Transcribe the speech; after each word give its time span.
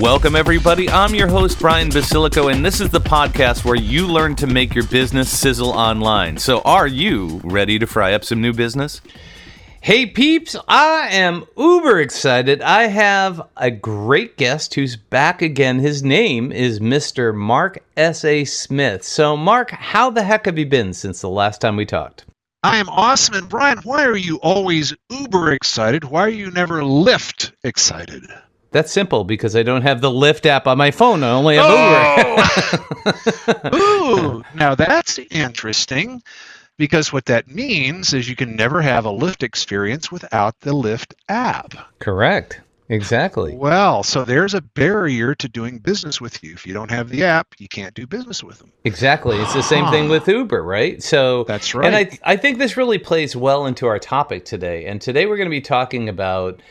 Welcome, 0.00 0.34
everybody. 0.34 0.88
I'm 0.88 1.14
your 1.14 1.28
host, 1.28 1.58
Brian 1.58 1.90
Basilico, 1.90 2.50
and 2.50 2.64
this 2.64 2.80
is 2.80 2.88
the 2.88 3.02
podcast 3.02 3.66
where 3.66 3.76
you 3.76 4.06
learn 4.06 4.34
to 4.36 4.46
make 4.46 4.74
your 4.74 4.86
business 4.86 5.28
sizzle 5.28 5.68
online. 5.68 6.38
So, 6.38 6.62
are 6.62 6.86
you 6.86 7.42
ready 7.44 7.78
to 7.78 7.86
fry 7.86 8.14
up 8.14 8.24
some 8.24 8.40
new 8.40 8.54
business? 8.54 9.02
Hey, 9.82 10.06
peeps, 10.06 10.56
I 10.66 11.08
am 11.10 11.44
uber 11.54 12.00
excited. 12.00 12.62
I 12.62 12.84
have 12.84 13.42
a 13.58 13.70
great 13.70 14.38
guest 14.38 14.72
who's 14.72 14.96
back 14.96 15.42
again. 15.42 15.78
His 15.78 16.02
name 16.02 16.50
is 16.50 16.80
Mr. 16.80 17.34
Mark 17.34 17.84
S.A. 17.94 18.46
Smith. 18.46 19.04
So, 19.04 19.36
Mark, 19.36 19.70
how 19.70 20.08
the 20.08 20.22
heck 20.22 20.46
have 20.46 20.58
you 20.58 20.64
been 20.64 20.94
since 20.94 21.20
the 21.20 21.28
last 21.28 21.60
time 21.60 21.76
we 21.76 21.84
talked? 21.84 22.24
I 22.62 22.78
am 22.78 22.88
awesome. 22.88 23.34
And 23.34 23.50
Brian, 23.50 23.76
why 23.84 24.06
are 24.06 24.16
you 24.16 24.36
always 24.36 24.94
uber 25.10 25.52
excited? 25.52 26.04
Why 26.04 26.22
are 26.22 26.30
you 26.30 26.50
never 26.50 26.82
lift 26.82 27.52
excited? 27.64 28.22
That's 28.72 28.92
simple 28.92 29.24
because 29.24 29.56
I 29.56 29.62
don't 29.62 29.82
have 29.82 30.00
the 30.00 30.10
Lyft 30.10 30.46
app 30.46 30.66
on 30.66 30.78
my 30.78 30.90
phone. 30.90 31.22
I 31.24 31.30
only 31.30 31.56
have 31.56 31.66
oh! 31.66 33.00
Uber. 33.06 33.76
Ooh, 33.76 34.44
now 34.54 34.74
that's 34.74 35.18
interesting 35.30 36.22
because 36.76 37.12
what 37.12 37.26
that 37.26 37.48
means 37.48 38.14
is 38.14 38.28
you 38.28 38.36
can 38.36 38.56
never 38.56 38.80
have 38.80 39.06
a 39.06 39.10
Lyft 39.10 39.42
experience 39.42 40.12
without 40.12 40.58
the 40.60 40.72
Lyft 40.72 41.14
app. 41.28 41.74
Correct. 41.98 42.60
Exactly. 42.88 43.54
Well, 43.54 44.02
so 44.02 44.24
there's 44.24 44.52
a 44.52 44.60
barrier 44.60 45.32
to 45.36 45.48
doing 45.48 45.78
business 45.78 46.20
with 46.20 46.42
you. 46.42 46.52
If 46.52 46.66
you 46.66 46.74
don't 46.74 46.90
have 46.90 47.08
the 47.08 47.22
app, 47.22 47.54
you 47.58 47.68
can't 47.68 47.94
do 47.94 48.04
business 48.04 48.42
with 48.42 48.58
them. 48.58 48.72
Exactly. 48.82 49.36
It's 49.36 49.54
the 49.54 49.62
same 49.62 49.86
thing 49.92 50.08
with 50.08 50.26
Uber, 50.26 50.60
right? 50.60 51.00
So 51.00 51.44
That's 51.44 51.72
right. 51.72 51.86
And 51.86 51.94
I 51.94 52.18
I 52.24 52.36
think 52.36 52.58
this 52.58 52.76
really 52.76 52.98
plays 52.98 53.36
well 53.36 53.66
into 53.66 53.86
our 53.86 54.00
topic 54.00 54.44
today. 54.44 54.86
And 54.86 55.00
today 55.00 55.26
we're 55.26 55.36
going 55.36 55.46
to 55.46 55.50
be 55.50 55.60
talking 55.60 56.08
about 56.08 56.62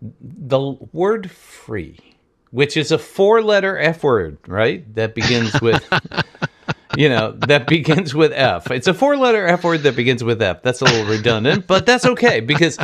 the 0.00 0.60
word 0.92 1.30
free, 1.30 1.98
which 2.50 2.76
is 2.76 2.92
a 2.92 2.98
four 2.98 3.42
letter 3.42 3.78
F 3.78 4.02
word, 4.04 4.38
right? 4.46 4.92
That 4.94 5.14
begins 5.14 5.60
with, 5.60 5.84
you 6.96 7.08
know, 7.08 7.32
that 7.32 7.66
begins 7.66 8.14
with 8.14 8.32
F. 8.32 8.70
It's 8.70 8.86
a 8.88 8.94
four 8.94 9.16
letter 9.16 9.46
F 9.46 9.64
word 9.64 9.82
that 9.84 9.96
begins 9.96 10.24
with 10.24 10.42
F. 10.42 10.62
That's 10.62 10.80
a 10.82 10.84
little 10.84 11.06
redundant, 11.06 11.66
but 11.66 11.86
that's 11.86 12.06
okay 12.06 12.40
because 12.40 12.78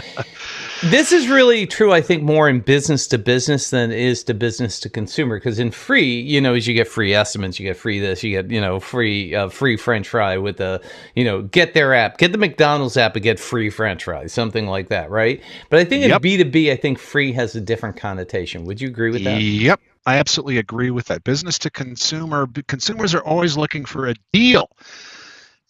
this 0.90 1.12
is 1.12 1.28
really 1.28 1.66
true, 1.66 1.92
I 1.92 2.00
think, 2.00 2.22
more 2.22 2.48
in 2.48 2.60
business 2.60 3.06
to 3.08 3.18
business 3.18 3.70
than 3.70 3.90
it 3.90 3.98
is 3.98 4.22
to 4.24 4.34
business 4.34 4.80
to 4.80 4.88
consumer. 4.88 5.36
Because 5.36 5.58
in 5.58 5.70
free, 5.70 6.20
you 6.20 6.40
know, 6.40 6.54
as 6.54 6.66
you 6.66 6.74
get 6.74 6.88
free 6.88 7.14
estimates, 7.14 7.58
you 7.58 7.66
get 7.66 7.76
free 7.76 7.98
this, 8.00 8.22
you 8.22 8.30
get, 8.30 8.50
you 8.50 8.60
know, 8.60 8.80
free 8.80 9.34
uh, 9.34 9.48
free 9.48 9.76
French 9.76 10.08
fry 10.08 10.36
with 10.36 10.58
the, 10.58 10.82
you 11.14 11.24
know, 11.24 11.42
get 11.42 11.74
their 11.74 11.94
app, 11.94 12.18
get 12.18 12.32
the 12.32 12.38
McDonald's 12.38 12.96
app 12.96 13.14
and 13.16 13.22
get 13.22 13.40
free 13.40 13.70
French 13.70 14.04
fries, 14.04 14.32
something 14.32 14.66
like 14.66 14.88
that, 14.88 15.10
right? 15.10 15.42
But 15.70 15.80
I 15.80 15.84
think 15.84 16.04
Yep. 16.04 16.16
in 16.16 16.22
B 16.22 16.36
two 16.36 16.44
B, 16.44 16.70
I 16.70 16.76
think 16.76 16.98
free 16.98 17.32
has 17.32 17.54
a 17.54 17.60
different 17.60 17.96
connotation. 17.96 18.64
Would 18.64 18.80
you 18.80 18.88
agree 18.88 19.10
with 19.10 19.24
that? 19.24 19.40
Yep, 19.40 19.80
I 20.06 20.16
absolutely 20.18 20.58
agree 20.58 20.90
with 20.90 21.06
that. 21.06 21.24
Business 21.24 21.58
to 21.60 21.70
consumer, 21.70 22.46
consumers 22.66 23.14
are 23.14 23.24
always 23.24 23.56
looking 23.56 23.84
for 23.84 24.08
a 24.08 24.14
deal. 24.32 24.70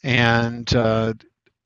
And 0.03 0.75
uh, 0.75 1.15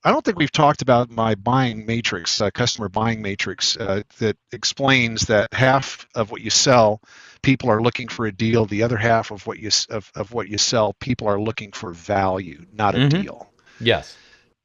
I 0.05 0.13
don't 0.13 0.25
think 0.25 0.39
we've 0.39 0.53
talked 0.53 0.83
about 0.83 1.11
my 1.11 1.35
buying 1.35 1.85
matrix, 1.85 2.41
uh, 2.41 2.51
customer 2.51 2.89
buying 2.89 3.21
matrix, 3.21 3.77
uh, 3.77 4.03
that 4.19 4.37
explains 4.53 5.23
that 5.23 5.53
half 5.53 6.07
of 6.15 6.31
what 6.31 6.41
you 6.41 6.51
sell, 6.51 7.01
people 7.43 7.71
are 7.71 7.83
looking 7.83 8.09
for 8.09 8.27
a 8.27 8.33
deal. 8.33 8.65
The 8.65 8.85
other 8.85 8.97
half 8.97 9.31
of 9.33 9.47
what 9.47 9.59
you 9.59 9.71
of, 9.91 10.11
of 10.15 10.33
what 10.33 10.49
you 10.49 10.59
sell, 10.59 10.95
people 11.01 11.27
are 11.29 11.41
looking 11.41 11.73
for 11.73 11.93
value, 11.93 12.65
not 12.73 12.95
a 12.95 12.99
Mhm. 12.99 13.23
deal. 13.23 13.53
Yes. 13.81 14.17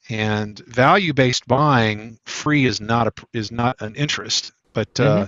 And 0.10 0.60
value-based 0.68 1.48
buying, 1.48 2.20
free 2.26 2.66
is 2.66 2.80
not 2.80 3.08
a 3.08 3.14
is 3.34 3.52
not 3.52 3.82
an 3.82 3.96
interest, 3.96 4.52
but 4.74 5.00
uh, 5.00 5.28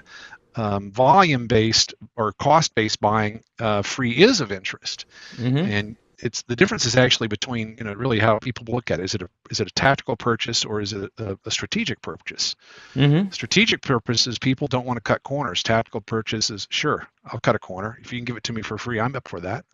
um, 0.56 0.92
volume-based 0.92 1.94
or 2.16 2.34
cost-based 2.34 3.00
buying, 3.00 3.44
uh, 3.60 3.82
free 3.82 4.12
is 4.12 4.42
of 4.42 4.52
interest. 4.52 5.06
hmm 5.36 5.58
And 5.58 5.96
it's 6.20 6.44
the 6.44 6.56
difference 6.56 6.86
is 6.86 6.96
actually 6.96 7.28
between 7.28 7.76
you 7.78 7.84
know 7.86 7.94
really 7.94 8.20
how 8.20 8.40
people 8.40 8.66
look 8.70 8.92
at 8.92 9.00
it. 9.00 9.06
Is 9.06 9.16
it 9.16 9.22
a 9.24 9.30
is 9.52 9.60
it 9.60 9.68
a 9.68 9.74
tactical 9.74 10.16
purchase 10.18 10.66
or 10.66 10.82
is 10.82 10.94
it 10.94 11.12
a, 11.20 11.38
a 11.46 11.52
strategic 11.52 12.02
purchase? 12.02 12.56
hmm 12.94 13.30
Strategic 13.32 13.82
purpose 13.82 14.28
is 14.28 14.40
people 14.40 14.68
don't 14.68 14.86
want 14.86 14.98
to 14.98 15.02
cut 15.02 15.24
corners. 15.24 15.64
Tactical 15.64 16.02
purchases, 16.02 16.68
sure 16.72 17.08
I'll 17.26 17.40
cut 17.40 17.56
a 17.56 17.60
corner 17.60 17.98
if 18.02 18.14
you 18.14 18.20
can 18.20 18.26
give 18.26 18.38
it 18.38 18.44
to 18.46 18.54
me 18.54 18.62
for 18.62 18.78
free. 18.78 19.00
I'm 19.00 19.16
up 19.16 19.28
for 19.28 19.40
that. 19.42 19.66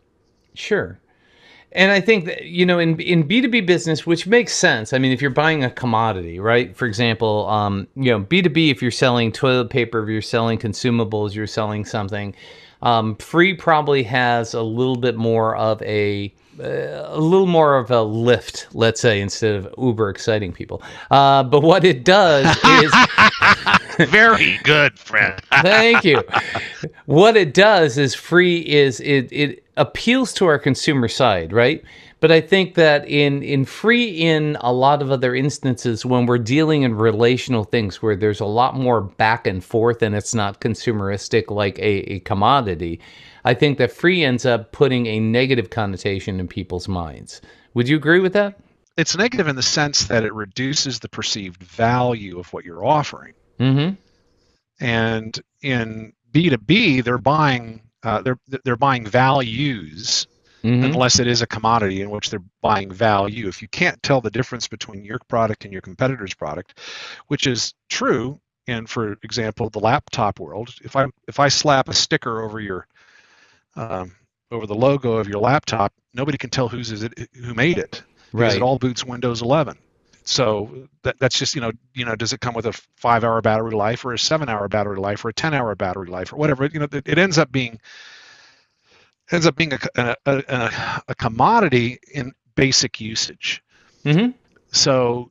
Sure. 0.54 1.00
And 1.72 1.90
I 1.90 2.00
think 2.00 2.26
that, 2.26 2.44
you 2.44 2.66
know, 2.66 2.78
in 2.78 3.00
in 3.00 3.22
B 3.26 3.40
two 3.40 3.48
B 3.48 3.60
business, 3.62 4.06
which 4.06 4.26
makes 4.26 4.52
sense. 4.54 4.92
I 4.92 4.98
mean, 4.98 5.12
if 5.12 5.22
you're 5.22 5.30
buying 5.30 5.64
a 5.64 5.70
commodity, 5.70 6.38
right? 6.38 6.76
For 6.76 6.86
example, 6.86 7.48
um, 7.48 7.88
you 7.96 8.10
know, 8.10 8.20
B 8.20 8.42
two 8.42 8.50
B, 8.50 8.70
if 8.70 8.82
you're 8.82 8.90
selling 8.90 9.32
toilet 9.32 9.70
paper, 9.70 10.02
if 10.02 10.08
you're 10.10 10.22
selling 10.22 10.58
consumables, 10.58 11.34
you're 11.34 11.46
selling 11.46 11.84
something. 11.86 12.34
Um, 12.82 13.16
free 13.16 13.54
probably 13.54 14.02
has 14.04 14.54
a 14.54 14.62
little 14.62 14.96
bit 14.96 15.16
more 15.16 15.56
of 15.56 15.80
a 15.82 16.32
uh, 16.60 17.04
a 17.06 17.18
little 17.18 17.46
more 17.46 17.78
of 17.78 17.90
a 17.90 18.02
lift, 18.02 18.68
let's 18.74 19.00
say, 19.00 19.20
instead 19.20 19.54
of 19.54 19.74
uber 19.78 20.10
exciting 20.10 20.52
people. 20.52 20.82
Uh, 21.10 21.42
but 21.42 21.62
what 21.62 21.82
it 21.84 22.04
does 22.04 22.46
is 22.82 22.92
Very 24.08 24.58
good, 24.64 24.98
friend. 24.98 25.40
Thank 25.62 26.04
you. 26.04 26.22
What 27.06 27.36
it 27.36 27.54
does 27.54 27.98
is 27.98 28.14
free 28.14 28.60
is 28.60 29.00
it 29.00 29.28
it 29.30 29.64
appeals 29.76 30.32
to 30.34 30.46
our 30.46 30.58
consumer 30.58 31.08
side, 31.08 31.52
right? 31.52 31.82
But 32.22 32.30
I 32.30 32.40
think 32.40 32.76
that 32.76 33.08
in 33.08 33.42
in 33.42 33.64
free 33.64 34.10
in 34.10 34.56
a 34.60 34.72
lot 34.72 35.02
of 35.02 35.10
other 35.10 35.34
instances 35.34 36.06
when 36.06 36.26
we're 36.26 36.38
dealing 36.38 36.82
in 36.82 36.94
relational 36.94 37.64
things 37.64 38.00
where 38.00 38.14
there's 38.14 38.38
a 38.38 38.46
lot 38.46 38.76
more 38.76 39.00
back 39.00 39.44
and 39.44 39.62
forth 39.62 40.02
and 40.02 40.14
it's 40.14 40.32
not 40.32 40.60
consumeristic 40.60 41.50
like 41.50 41.80
a, 41.80 42.12
a 42.12 42.20
commodity, 42.20 43.00
I 43.44 43.54
think 43.54 43.78
that 43.78 43.90
free 43.90 44.22
ends 44.22 44.46
up 44.46 44.70
putting 44.70 45.08
a 45.08 45.18
negative 45.18 45.70
connotation 45.70 46.38
in 46.38 46.46
people's 46.46 46.86
minds. 46.86 47.40
Would 47.74 47.88
you 47.88 47.96
agree 47.96 48.20
with 48.20 48.34
that? 48.34 48.56
it's 48.96 49.16
negative 49.16 49.48
in 49.48 49.56
the 49.56 49.62
sense 49.62 50.04
that 50.04 50.22
it 50.22 50.34
reduces 50.34 51.00
the 51.00 51.08
perceived 51.08 51.62
value 51.62 52.38
of 52.38 52.52
what 52.52 52.64
you're 52.64 52.84
offering. 52.84 53.32
Mm-hmm. 53.58 53.94
And 54.84 55.40
in 55.62 56.12
B2B, 56.32 57.02
they're 57.02 57.18
buying 57.18 57.82
uh, 58.04 58.22
they're 58.22 58.38
they're 58.64 58.76
buying 58.76 59.06
values 59.06 60.26
Mm-hmm. 60.62 60.84
unless 60.84 61.18
it 61.18 61.26
is 61.26 61.42
a 61.42 61.46
commodity 61.46 62.02
in 62.02 62.10
which 62.10 62.30
they're 62.30 62.42
buying 62.60 62.90
value. 62.90 63.48
If 63.48 63.62
you 63.62 63.68
can't 63.68 64.00
tell 64.02 64.20
the 64.20 64.30
difference 64.30 64.68
between 64.68 65.04
your 65.04 65.18
product 65.26 65.64
and 65.64 65.72
your 65.72 65.82
competitor's 65.82 66.34
product, 66.34 66.78
which 67.26 67.46
is 67.48 67.74
true, 67.88 68.40
and 68.68 68.88
for 68.88 69.16
example, 69.24 69.70
the 69.70 69.80
laptop 69.80 70.38
world, 70.38 70.70
if 70.84 70.94
I 70.94 71.06
if 71.26 71.40
I 71.40 71.48
slap 71.48 71.88
a 71.88 71.94
sticker 71.94 72.42
over 72.42 72.60
your 72.60 72.86
um, 73.74 74.12
over 74.50 74.66
the 74.66 74.74
logo 74.74 75.14
of 75.14 75.28
your 75.28 75.40
laptop, 75.40 75.92
nobody 76.14 76.38
can 76.38 76.50
tell 76.50 76.68
whose 76.68 76.92
is 76.92 77.02
it 77.02 77.28
who 77.34 77.54
made 77.54 77.78
it 77.78 78.02
because 78.36 78.54
Right. 78.54 78.56
it 78.56 78.62
all 78.62 78.78
boots 78.78 79.04
Windows 79.04 79.42
11. 79.42 79.78
So 80.24 80.88
that, 81.02 81.18
that's 81.18 81.36
just 81.36 81.56
you 81.56 81.60
know 81.60 81.72
you 81.94 82.04
know 82.04 82.14
does 82.14 82.32
it 82.32 82.40
come 82.40 82.54
with 82.54 82.66
a 82.66 82.72
five 82.96 83.24
hour 83.24 83.40
battery 83.40 83.72
life 83.72 84.04
or 84.04 84.12
a 84.12 84.18
seven 84.18 84.48
hour 84.48 84.68
battery 84.68 84.96
life 84.98 85.24
or 85.24 85.30
a 85.30 85.34
ten 85.34 85.52
hour 85.54 85.74
battery 85.74 86.08
life 86.08 86.32
or 86.32 86.36
whatever 86.36 86.66
you 86.66 86.78
know 86.78 86.86
it, 86.92 87.08
it 87.08 87.18
ends 87.18 87.38
up 87.38 87.50
being 87.50 87.80
ends 89.32 89.46
up 89.46 89.56
being 89.56 89.72
a, 89.72 89.78
a, 89.96 90.16
a, 90.26 91.02
a 91.08 91.14
commodity 91.14 91.98
in 92.12 92.32
basic 92.54 93.00
usage. 93.00 93.62
Mm-hmm. 94.04 94.32
So 94.70 95.30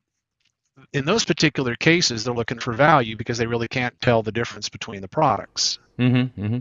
in 0.94 1.06
those 1.06 1.26
particular 1.26 1.76
cases, 1.76 2.24
they're 2.24 2.34
looking 2.34 2.60
for 2.60 2.74
value 2.74 3.16
because 3.16 3.38
they 3.38 3.48
really 3.48 3.68
can't 3.68 4.00
tell 4.02 4.24
the 4.24 4.32
difference 4.32 4.70
between 4.70 5.02
the 5.02 5.08
products, 5.08 5.80
Mm-hmm. 6.00 6.42
Mm-hmm. 6.42 6.58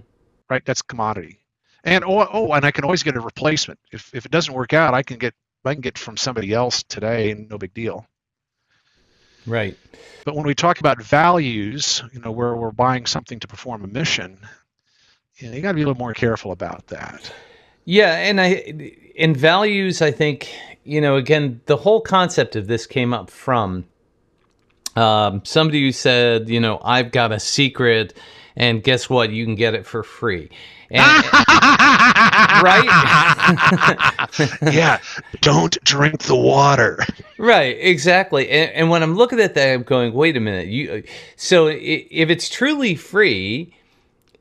right? 0.48 0.64
That's 0.64 0.82
commodity. 0.82 1.38
And 1.82 2.04
oh, 2.04 2.28
oh, 2.31 2.52
and 2.52 2.64
I 2.64 2.72
can 2.72 2.84
always 2.84 3.02
get 3.02 3.16
a 3.16 3.20
replacement. 3.20 3.81
If 3.90 4.14
if 4.14 4.26
it 4.26 4.31
doesn't 4.31 4.52
work 4.52 4.75
out, 4.75 4.93
I 4.93 5.02
can 5.02 5.16
get 5.16 5.34
I 5.64 5.72
can 5.72 5.81
get 5.81 5.96
from 5.96 6.16
somebody 6.19 6.52
else 6.52 6.82
today, 6.82 7.31
and 7.31 7.48
no 7.48 7.56
big 7.56 7.72
deal. 7.72 8.06
Right. 9.46 9.76
But 10.26 10.36
when 10.36 10.46
we 10.46 10.54
talk 10.54 10.81
about 10.81 11.02
values, 11.02 12.02
you 12.12 12.20
know, 12.20 12.31
where 12.31 12.54
we're 12.54 12.70
buying 12.70 13.06
something 13.06 13.40
to 13.40 13.48
perform 13.48 13.82
a 13.84 13.86
mission, 13.86 14.38
you, 15.40 15.48
know, 15.48 15.56
you 15.56 15.62
got 15.62 15.69
to 15.69 15.75
be 15.75 15.82
a 15.82 15.87
little 15.87 15.98
more 15.98 16.14
careful 16.14 16.52
about 16.52 16.87
that. 16.88 17.32
Yeah, 17.84 18.16
and 18.16 18.40
I 18.40 18.94
in 19.14 19.34
values, 19.34 20.02
I 20.02 20.10
think 20.10 20.54
you 20.84 21.00
know 21.00 21.16
again 21.16 21.60
the 21.66 21.76
whole 21.76 22.00
concept 22.00 22.56
of 22.56 22.66
this 22.66 22.87
came 22.87 23.12
up 23.12 23.31
from 23.31 23.87
um, 24.96 25.42
somebody 25.44 25.82
who 25.82 25.92
said, 25.92 26.48
you 26.48 26.60
know, 26.60 26.81
I've 26.84 27.12
got 27.12 27.32
a 27.32 27.40
secret, 27.40 28.16
and 28.56 28.82
guess 28.82 29.08
what? 29.08 29.31
You 29.31 29.44
can 29.44 29.54
get 29.54 29.75
it 29.75 29.87
for 29.87 30.02
free. 30.02 30.50
And, 30.90 31.25
right? 32.62 32.84
yeah. 34.62 34.98
Don't 35.40 35.82
drink 35.84 36.22
the 36.22 36.34
water. 36.34 36.98
Right, 37.38 37.76
exactly. 37.78 38.50
And, 38.50 38.72
and, 38.72 38.90
when 38.90 39.04
I'm 39.04 39.14
looking 39.14 39.38
at 39.38 39.54
that, 39.54 39.72
I'm 39.72 39.84
going, 39.84 40.12
wait 40.12 40.36
a 40.36 40.40
minute. 40.40 40.66
You 40.66 41.04
so 41.36 41.69
if 41.69 42.28
it's 42.28 42.48
truly 42.48 42.96
free, 42.96 43.72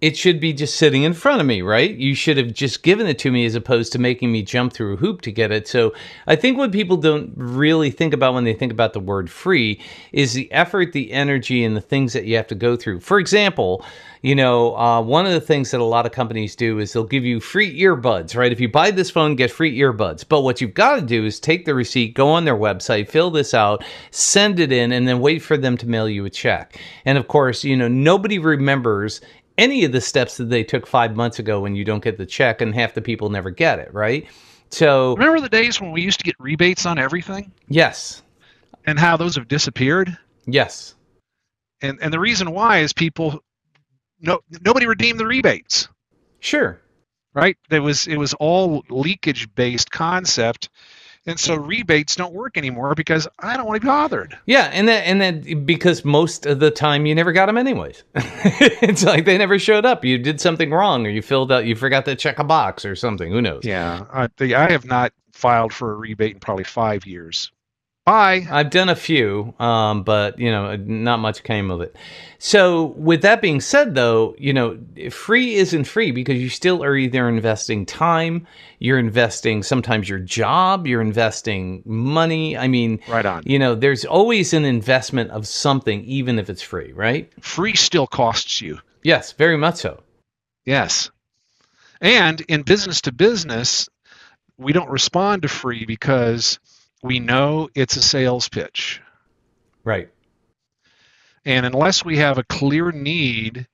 it 0.02 0.16
should 0.16 0.40
be 0.40 0.54
just 0.54 0.78
sitting 0.78 1.04
in 1.04 1.14
front 1.14 1.42
of 1.42 1.48
me, 1.48 1.62
right? 1.62 1.94
You 1.96 2.16
should 2.16 2.38
have 2.38 2.54
just 2.54 2.84
given 2.84 3.08
it 3.08 3.20
to 3.20 3.32
me 3.32 3.46
as 3.46 3.56
opposed 3.56 3.92
to 3.94 4.00
making 4.00 4.32
me 4.32 4.42
jump 4.42 4.72
through 4.72 4.94
a 4.94 4.98
hoop 4.98 5.22
to 5.22 5.32
get 5.32 5.52
it. 5.52 5.68
So 5.68 5.94
I 6.26 6.36
think 6.36 6.58
what 6.58 6.72
people 6.72 6.96
don't 6.98 7.34
really 7.36 7.92
think 7.92 8.14
about 8.14 8.34
when 8.34 8.46
they 8.46 8.54
think 8.54 8.72
about 8.72 8.94
the 8.94 9.00
word 9.00 9.30
free 9.30 9.82
is 10.14 10.34
the 10.34 10.52
effort, 10.52 10.94
the 10.94 11.12
energy, 11.12 11.64
and 11.64 11.76
the 11.76 11.82
things 11.82 12.14
that 12.14 12.26
you 12.26 12.38
have 12.38 12.48
to 12.48 12.56
go 12.56 12.78
through. 12.78 13.02
For 13.02 13.20
example, 13.20 13.84
you 14.22 14.36
know, 14.36 14.76
uh, 14.78 15.02
one 15.02 15.26
of 15.26 15.32
the 15.32 15.40
things 15.40 15.72
that 15.72 15.80
a 15.80 15.86
lot 15.86 16.06
of 16.06 16.12
companies 16.12 16.56
do 16.56 16.80
is 16.80 16.92
they'll 16.92 17.06
give 17.06 17.24
you 17.24 17.40
free 17.40 17.80
earbuds, 17.80 18.36
right? 18.36 18.52
If 18.52 18.60
you 18.60 18.68
buy 18.68 18.92
this 18.92 19.10
phone, 19.10 19.36
get 19.36 19.50
free 19.50 19.78
earbuds. 19.80 20.26
But 20.28 20.42
what 20.42 20.60
you've 20.60 20.74
got 20.74 20.96
to 20.96 21.02
do 21.02 21.26
is 21.26 21.40
take 21.40 21.66
the 21.66 21.74
receipt, 21.74 22.16
go 22.16 22.28
on 22.30 22.44
their 22.44 22.58
website, 22.58 23.10
fill 23.10 23.32
this 23.32 23.54
out, 23.54 23.84
send 24.12 24.60
it 24.60 24.74
in, 24.74 24.92
and 24.92 25.08
then 25.08 25.22
wait 25.22 25.40
for 25.40 25.56
them 25.56 25.78
to 25.78 25.88
mail 25.88 26.10
you 26.10 26.26
a 26.26 26.30
check. 26.30 26.78
And 27.06 27.18
of 27.18 27.30
course, 27.30 27.64
you 27.64 27.78
know, 27.78 27.88
nobody 27.88 28.40
remembers 28.40 29.22
any 29.60 29.84
of 29.84 29.92
the 29.92 30.02
steps 30.02 30.38
that 30.38 30.50
they 30.50 30.64
took 30.64 30.88
five 30.88 31.16
months 31.16 31.38
ago 31.38 31.60
when 31.60 31.76
you 31.76 31.84
don't 31.86 32.04
get 32.04 32.18
the 32.18 32.26
check, 32.26 32.62
and 32.62 32.74
half 32.74 32.94
the 32.94 33.02
people 33.02 33.30
never 33.30 33.52
get 33.52 33.80
it, 33.80 33.94
right? 33.94 34.26
So 34.72 35.16
remember 35.16 35.42
the 35.42 35.50
days 35.50 35.82
when 35.82 35.92
we 35.92 36.02
used 36.02 36.20
to 36.20 36.24
get 36.24 36.36
rebates 36.40 36.86
on 36.86 36.98
everything? 36.98 37.52
Yes. 37.68 38.24
And 38.86 38.98
how 38.98 39.18
those 39.18 39.36
have 39.36 39.48
disappeared? 39.48 40.18
Yes. 40.46 40.96
And 41.82 42.00
and 42.02 42.14
the 42.14 42.20
reason 42.20 42.52
why 42.52 42.80
is 42.80 42.94
people 42.94 43.44
no 44.20 44.40
nobody 44.62 44.88
redeemed 44.88 45.20
the 45.20 45.28
rebates. 45.28 45.88
Sure. 46.40 46.80
Right? 47.34 47.58
It 47.70 47.80
was 47.80 48.08
it 48.08 48.18
was 48.18 48.34
all 48.36 48.84
leakage 48.90 49.54
based 49.56 49.92
concept 49.92 50.70
and 51.30 51.40
so 51.40 51.56
rebates 51.56 52.16
don't 52.16 52.34
work 52.34 52.58
anymore 52.58 52.96
because 52.96 53.28
I 53.40 53.56
don't 53.56 53.66
want 53.66 53.78
to 53.78 53.82
be 53.82 53.88
bothered. 53.88 54.38
Yeah, 54.46 54.70
and 54.74 54.88
then 54.88 55.04
and 55.04 55.22
then 55.22 55.66
because 55.66 56.04
most 56.04 56.46
of 56.46 56.60
the 56.60 56.72
time 56.72 57.06
you 57.06 57.16
never 57.16 57.32
got 57.32 57.46
them 57.46 57.58
anyways. 57.58 58.04
it's 58.16 59.04
like 59.04 59.26
they 59.26 59.38
never 59.38 59.60
showed 59.60 59.86
up. 59.86 60.04
You 60.04 60.18
did 60.18 60.42
something 60.42 60.72
wrong, 60.72 61.06
or 61.06 61.10
you 61.10 61.22
filled 61.22 61.52
out, 61.52 61.66
you 61.66 61.76
forgot 61.76 62.06
to 62.06 62.16
check 62.16 62.40
a 62.40 62.44
box 62.44 62.86
or 62.86 62.96
something. 62.96 63.32
Who 63.32 63.42
knows? 63.42 63.64
Yeah, 63.64 64.06
I, 64.12 64.28
I 64.42 64.72
have 64.72 64.86
not 64.86 65.14
filed 65.32 65.74
for 65.74 65.92
a 65.94 65.96
rebate 65.96 66.34
in 66.34 66.40
probably 66.40 66.64
five 66.66 67.06
years. 67.06 67.52
Bye. 68.10 68.48
I've 68.50 68.72
done 68.72 68.90
a 68.90 68.96
few, 68.96 69.54
um, 69.60 70.02
but 70.02 70.40
you 70.40 70.50
know, 70.50 70.76
not 70.76 71.20
much 71.20 71.44
came 71.44 71.70
of 71.70 71.80
it. 71.82 71.96
So, 72.40 72.86
with 72.98 73.22
that 73.22 73.40
being 73.40 73.62
said, 73.62 73.94
though, 73.94 74.34
you 74.40 74.52
know, 74.52 74.80
free 75.12 75.54
isn't 75.54 75.84
free 75.84 76.10
because 76.10 76.42
you 76.42 76.50
still 76.50 76.84
are 76.84 76.96
either 76.96 77.30
investing 77.30 77.86
time, 77.86 78.48
you're 78.80 78.98
investing 78.98 79.62
sometimes 79.62 80.10
your 80.10 80.18
job, 80.18 80.88
you're 80.88 81.02
investing 81.02 81.84
money. 81.86 82.58
I 82.58 82.68
mean, 82.68 83.00
right 83.08 83.28
on. 83.28 83.44
You 83.46 83.60
know, 83.60 83.76
there's 83.76 84.06
always 84.06 84.54
an 84.54 84.66
investment 84.66 85.30
of 85.30 85.48
something, 85.48 86.04
even 86.06 86.40
if 86.40 86.50
it's 86.50 86.64
free, 86.64 86.94
right? 86.94 87.32
Free 87.44 87.76
still 87.76 88.08
costs 88.08 88.60
you. 88.60 88.80
Yes, 89.04 89.34
very 89.34 89.58
much 89.58 89.76
so. 89.76 90.02
Yes, 90.66 91.12
and 92.02 92.42
in 92.42 92.64
business 92.64 93.02
to 93.02 93.12
business, 93.12 93.88
we 94.58 94.74
don't 94.74 94.90
respond 94.90 95.44
to 95.44 95.48
free 95.48 95.86
because 95.86 96.58
we 97.02 97.20
know 97.20 97.70
it's 97.76 97.96
a 97.96 98.02
sales 98.02 98.50
pitch. 98.50 99.02
Right. 99.84 100.10
And 101.46 101.66
unless 101.66 102.04
we 102.04 102.18
have 102.18 102.38
a 102.38 102.44
clear 102.44 102.92
need, 102.92 103.68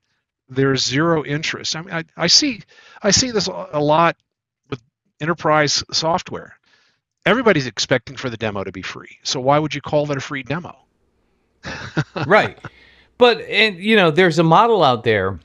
there's 0.48 0.86
zero 0.86 1.26
interest. 1.26 1.76
I 1.76 1.82
mean, 1.82 1.94
I, 1.94 2.04
I 2.16 2.28
see, 2.28 2.62
I 3.02 3.12
see 3.12 3.32
this 3.32 3.48
a 3.48 3.80
lot 3.80 4.16
with 4.70 4.82
enterprise 5.20 5.84
software. 5.92 6.58
Everybody's 7.26 7.66
expecting 7.66 8.16
for 8.16 8.30
the 8.30 8.38
demo 8.38 8.64
to 8.64 8.72
be 8.72 8.84
free. 8.84 9.18
So 9.24 9.40
why 9.40 9.58
would 9.58 9.74
you 9.74 9.82
call 9.82 10.06
that 10.06 10.18
a 10.18 10.22
free 10.22 10.44
demo? 10.44 10.78
right. 12.28 12.60
But 13.18 13.42
and 13.42 13.78
you 13.78 13.96
know, 13.96 14.12
there's 14.12 14.38
a 14.38 14.44
model 14.44 14.84
out 14.84 15.04
there 15.04 15.40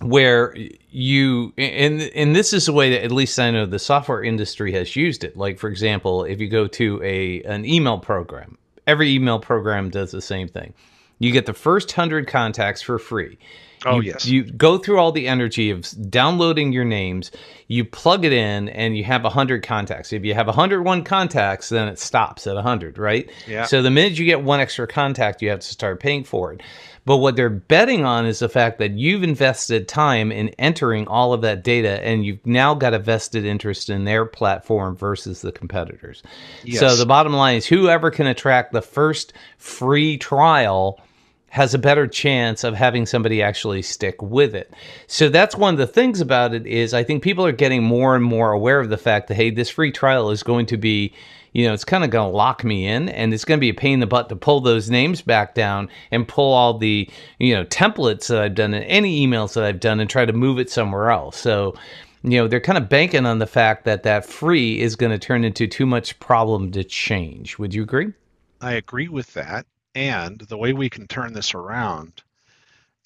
where 0.00 0.54
you 0.90 1.52
and 1.56 2.02
and 2.02 2.36
this 2.36 2.52
is 2.52 2.66
the 2.66 2.72
way 2.72 2.90
that 2.90 3.04
at 3.04 3.12
least 3.12 3.38
I 3.38 3.50
know 3.50 3.66
the 3.66 3.78
software 3.78 4.22
industry 4.22 4.72
has 4.72 4.94
used 4.96 5.24
it. 5.24 5.36
Like 5.36 5.58
for 5.58 5.68
example, 5.68 6.24
if 6.24 6.40
you 6.40 6.48
go 6.48 6.66
to 6.68 7.02
a 7.02 7.42
an 7.42 7.64
email 7.64 7.98
program, 7.98 8.58
every 8.86 9.12
email 9.12 9.38
program 9.38 9.90
does 9.90 10.10
the 10.10 10.22
same 10.22 10.48
thing. 10.48 10.74
You 11.18 11.32
get 11.32 11.46
the 11.46 11.54
first 11.54 11.96
100 11.96 12.26
contacts 12.28 12.82
for 12.82 12.98
free. 12.98 13.38
Oh, 13.86 14.00
you, 14.00 14.12
yes. 14.12 14.26
You 14.26 14.44
go 14.44 14.78
through 14.78 14.98
all 14.98 15.12
the 15.12 15.28
energy 15.28 15.70
of 15.70 15.86
downloading 16.10 16.72
your 16.72 16.84
names, 16.84 17.30
you 17.68 17.84
plug 17.84 18.24
it 18.24 18.32
in, 18.32 18.68
and 18.68 18.96
you 18.96 19.04
have 19.04 19.22
100 19.22 19.62
contacts. 19.62 20.12
If 20.12 20.24
you 20.24 20.34
have 20.34 20.46
101 20.46 21.04
contacts, 21.04 21.68
then 21.68 21.88
it 21.88 21.98
stops 21.98 22.46
at 22.46 22.54
100, 22.54 22.98
right? 22.98 23.30
Yeah. 23.46 23.64
So 23.64 23.82
the 23.82 23.90
minute 23.90 24.18
you 24.18 24.24
get 24.24 24.42
one 24.42 24.60
extra 24.60 24.86
contact, 24.86 25.42
you 25.42 25.50
have 25.50 25.60
to 25.60 25.66
start 25.66 26.00
paying 26.00 26.24
for 26.24 26.52
it. 26.52 26.62
But 27.06 27.18
what 27.18 27.36
they're 27.36 27.48
betting 27.48 28.04
on 28.04 28.26
is 28.26 28.40
the 28.40 28.48
fact 28.48 28.78
that 28.78 28.90
you've 28.90 29.22
invested 29.22 29.86
time 29.86 30.32
in 30.32 30.48
entering 30.58 31.06
all 31.06 31.32
of 31.32 31.40
that 31.42 31.62
data 31.62 32.04
and 32.04 32.26
you've 32.26 32.44
now 32.44 32.74
got 32.74 32.94
a 32.94 32.98
vested 32.98 33.44
interest 33.44 33.88
in 33.88 34.04
their 34.04 34.26
platform 34.26 34.96
versus 34.96 35.40
the 35.40 35.52
competitors. 35.52 36.24
Yes. 36.64 36.80
So 36.80 36.96
the 36.96 37.06
bottom 37.06 37.32
line 37.32 37.58
is 37.58 37.66
whoever 37.66 38.10
can 38.10 38.26
attract 38.26 38.72
the 38.72 38.82
first 38.82 39.32
free 39.56 40.18
trial 40.18 41.00
has 41.48 41.74
a 41.74 41.78
better 41.78 42.06
chance 42.06 42.64
of 42.64 42.74
having 42.74 43.06
somebody 43.06 43.42
actually 43.42 43.82
stick 43.82 44.20
with 44.20 44.54
it. 44.54 44.72
So 45.06 45.28
that's 45.28 45.56
one 45.56 45.74
of 45.74 45.78
the 45.78 45.86
things 45.86 46.20
about 46.20 46.54
it 46.54 46.66
is 46.66 46.92
I 46.92 47.04
think 47.04 47.22
people 47.22 47.46
are 47.46 47.52
getting 47.52 47.82
more 47.82 48.14
and 48.14 48.24
more 48.24 48.52
aware 48.52 48.80
of 48.80 48.90
the 48.90 48.98
fact 48.98 49.28
that 49.28 49.34
hey, 49.34 49.50
this 49.50 49.70
free 49.70 49.92
trial 49.92 50.30
is 50.30 50.42
going 50.42 50.66
to 50.66 50.76
be, 50.76 51.14
you 51.52 51.66
know, 51.66 51.72
it's 51.72 51.84
kind 51.84 52.04
of 52.04 52.10
going 52.10 52.30
to 52.30 52.36
lock 52.36 52.64
me 52.64 52.86
in 52.86 53.08
and 53.08 53.32
it's 53.32 53.44
going 53.44 53.58
to 53.58 53.60
be 53.60 53.70
a 53.70 53.74
pain 53.74 53.94
in 53.94 54.00
the 54.00 54.06
butt 54.06 54.28
to 54.28 54.36
pull 54.36 54.60
those 54.60 54.90
names 54.90 55.22
back 55.22 55.54
down 55.54 55.88
and 56.10 56.28
pull 56.28 56.52
all 56.52 56.76
the, 56.76 57.08
you 57.38 57.54
know, 57.54 57.64
templates 57.64 58.28
that 58.28 58.42
I've 58.42 58.54
done 58.54 58.74
and 58.74 58.84
any 58.84 59.26
emails 59.26 59.54
that 59.54 59.64
I've 59.64 59.80
done 59.80 60.00
and 60.00 60.10
try 60.10 60.26
to 60.26 60.32
move 60.32 60.58
it 60.58 60.70
somewhere 60.70 61.10
else. 61.10 61.36
So 61.36 61.74
you 62.22 62.38
know 62.38 62.48
they're 62.48 62.60
kind 62.60 62.78
of 62.78 62.88
banking 62.88 63.24
on 63.24 63.38
the 63.38 63.46
fact 63.46 63.84
that 63.84 64.02
that 64.02 64.26
free 64.26 64.80
is 64.80 64.96
going 64.96 65.12
to 65.12 65.18
turn 65.18 65.44
into 65.44 65.68
too 65.68 65.86
much 65.86 66.18
problem 66.18 66.72
to 66.72 66.82
change 66.82 67.56
would 67.56 67.72
you 67.72 67.84
agree 67.84 68.12
I 68.60 68.72
agree 68.72 69.08
with 69.08 69.34
that. 69.34 69.66
And 69.96 70.38
the 70.38 70.58
way 70.58 70.74
we 70.74 70.90
can 70.90 71.06
turn 71.06 71.32
this 71.32 71.54
around 71.54 72.22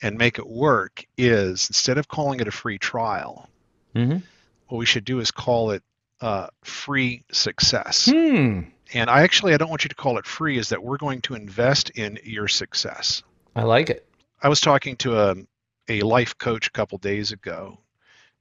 and 0.03 0.19
make 0.19 0.41
it 0.41 0.47
work 0.47 1.07
is 1.17 1.69
instead 1.69 1.99
of 1.99 2.09
calling 2.09 2.41
it 2.41 2.49
a 2.49 2.51
free 2.51 2.79
trial, 2.79 3.49
mm-hmm. 3.95 4.19
what 4.67 4.79
we 4.79 4.87
should 4.87 5.05
do 5.05 5.21
is 5.21 5.31
call 5.31 5.71
it 5.71 5.85
uh, 6.21 6.49
free 6.65 7.23
success. 7.31 8.07
hmm 8.11 8.63
And 8.93 9.09
I 9.09 9.23
actually 9.23 9.55
I 9.55 9.57
don't 9.57 9.71
want 9.71 9.85
you 9.85 9.89
to 9.89 9.95
call 9.95 10.19
it 10.19 10.27
free. 10.27 10.59
Is 10.59 10.71
that 10.71 10.83
we're 10.83 10.97
going 10.97 11.21
to 11.23 11.35
invest 11.37 11.91
in 11.91 12.19
your 12.25 12.49
success. 12.49 13.23
i 13.55 13.63
like 13.63 13.89
it 13.89 14.05
I 14.43 14.49
was 14.49 14.61
talking 14.61 14.97
to 14.97 15.17
a 15.17 15.37
a 15.89 16.03
life 16.03 16.39
coach 16.39 16.67
a 16.67 16.73
couple 16.73 16.99
days 16.99 17.31
ago, 17.31 17.79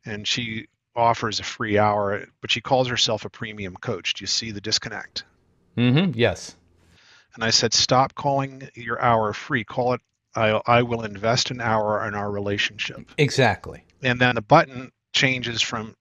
and 0.05 0.27
she 0.27 0.67
offers 0.95 1.39
a 1.39 1.43
free 1.43 1.77
hour, 1.77 2.25
but 2.41 2.49
she 2.49 2.61
calls 2.61 2.87
herself 2.87 3.25
a 3.25 3.29
premium 3.29 3.75
coach. 3.75 4.15
Do 4.15 4.23
you 4.23 4.27
see 4.27 4.49
the 4.49 4.61
disconnect? 4.61 5.23
mm-hmm. 5.77 6.11
yes 6.15 6.55
And 7.39 7.45
I 7.45 7.51
said, 7.51 7.73
stop 7.73 8.15
calling 8.15 8.67
your 8.75 9.01
hour 9.01 9.31
free. 9.31 9.63
Call 9.63 9.93
it, 9.93 10.01
I, 10.35 10.59
I 10.65 10.81
will 10.81 11.03
invest 11.03 11.51
an 11.51 11.61
hour 11.61 12.05
in 12.05 12.13
our 12.13 12.29
relationship. 12.29 13.09
exactly 13.17 13.81
And 14.03 14.19
then 14.19 14.35
the 14.35 14.41
button 14.41 14.91
changes 15.13 15.61
from, 15.61 15.95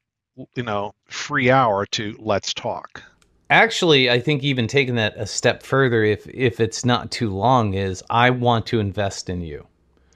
you 0.56 0.64
know, 0.64 0.96
free 1.06 1.48
hour 1.48 1.86
to 1.92 2.16
let's 2.18 2.52
talk. 2.52 3.04
Actually, 3.50 4.10
I 4.10 4.18
think 4.18 4.42
even 4.42 4.66
taking 4.66 4.96
that 4.96 5.14
a 5.16 5.26
step 5.26 5.62
further, 5.62 6.02
if 6.02 6.26
if 6.26 6.58
it's 6.58 6.84
not 6.84 7.12
too 7.12 7.30
long, 7.30 7.74
is 7.74 8.02
I 8.10 8.30
want 8.30 8.66
to 8.66 8.80
invest 8.80 9.30
in 9.30 9.40
you. 9.40 9.64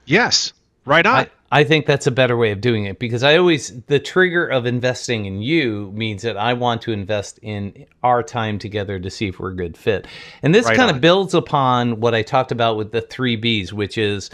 Yes, 0.05 0.51
right 0.83 1.05
on. 1.05 1.15
I, 1.15 1.29
I 1.53 1.63
think 1.63 1.85
that's 1.85 2.07
a 2.07 2.11
better 2.11 2.35
way 2.35 2.49
of 2.49 2.61
doing 2.61 2.85
it 2.85 2.97
because 2.97 3.21
I 3.21 3.37
always 3.37 3.79
the 3.83 3.99
trigger 3.99 4.47
of 4.47 4.65
investing 4.65 5.25
in 5.25 5.43
you 5.43 5.91
means 5.93 6.23
that 6.23 6.35
I 6.35 6.53
want 6.53 6.81
to 6.81 6.91
invest 6.91 7.37
in 7.43 7.85
our 8.01 8.23
time 8.23 8.57
together 8.57 8.99
to 8.99 9.09
see 9.11 9.27
if 9.27 9.39
we're 9.39 9.51
a 9.51 9.55
good 9.55 9.77
fit. 9.77 10.07
And 10.41 10.55
this 10.55 10.65
Right 10.65 10.75
kind 10.75 10.89
on. 10.89 10.95
of 10.95 11.01
builds 11.01 11.35
upon 11.35 11.99
what 11.99 12.15
I 12.15 12.23
talked 12.23 12.51
about 12.51 12.75
with 12.75 12.91
the 12.91 13.01
three 13.01 13.35
B's, 13.35 13.71
which 13.71 13.99
is 13.99 14.31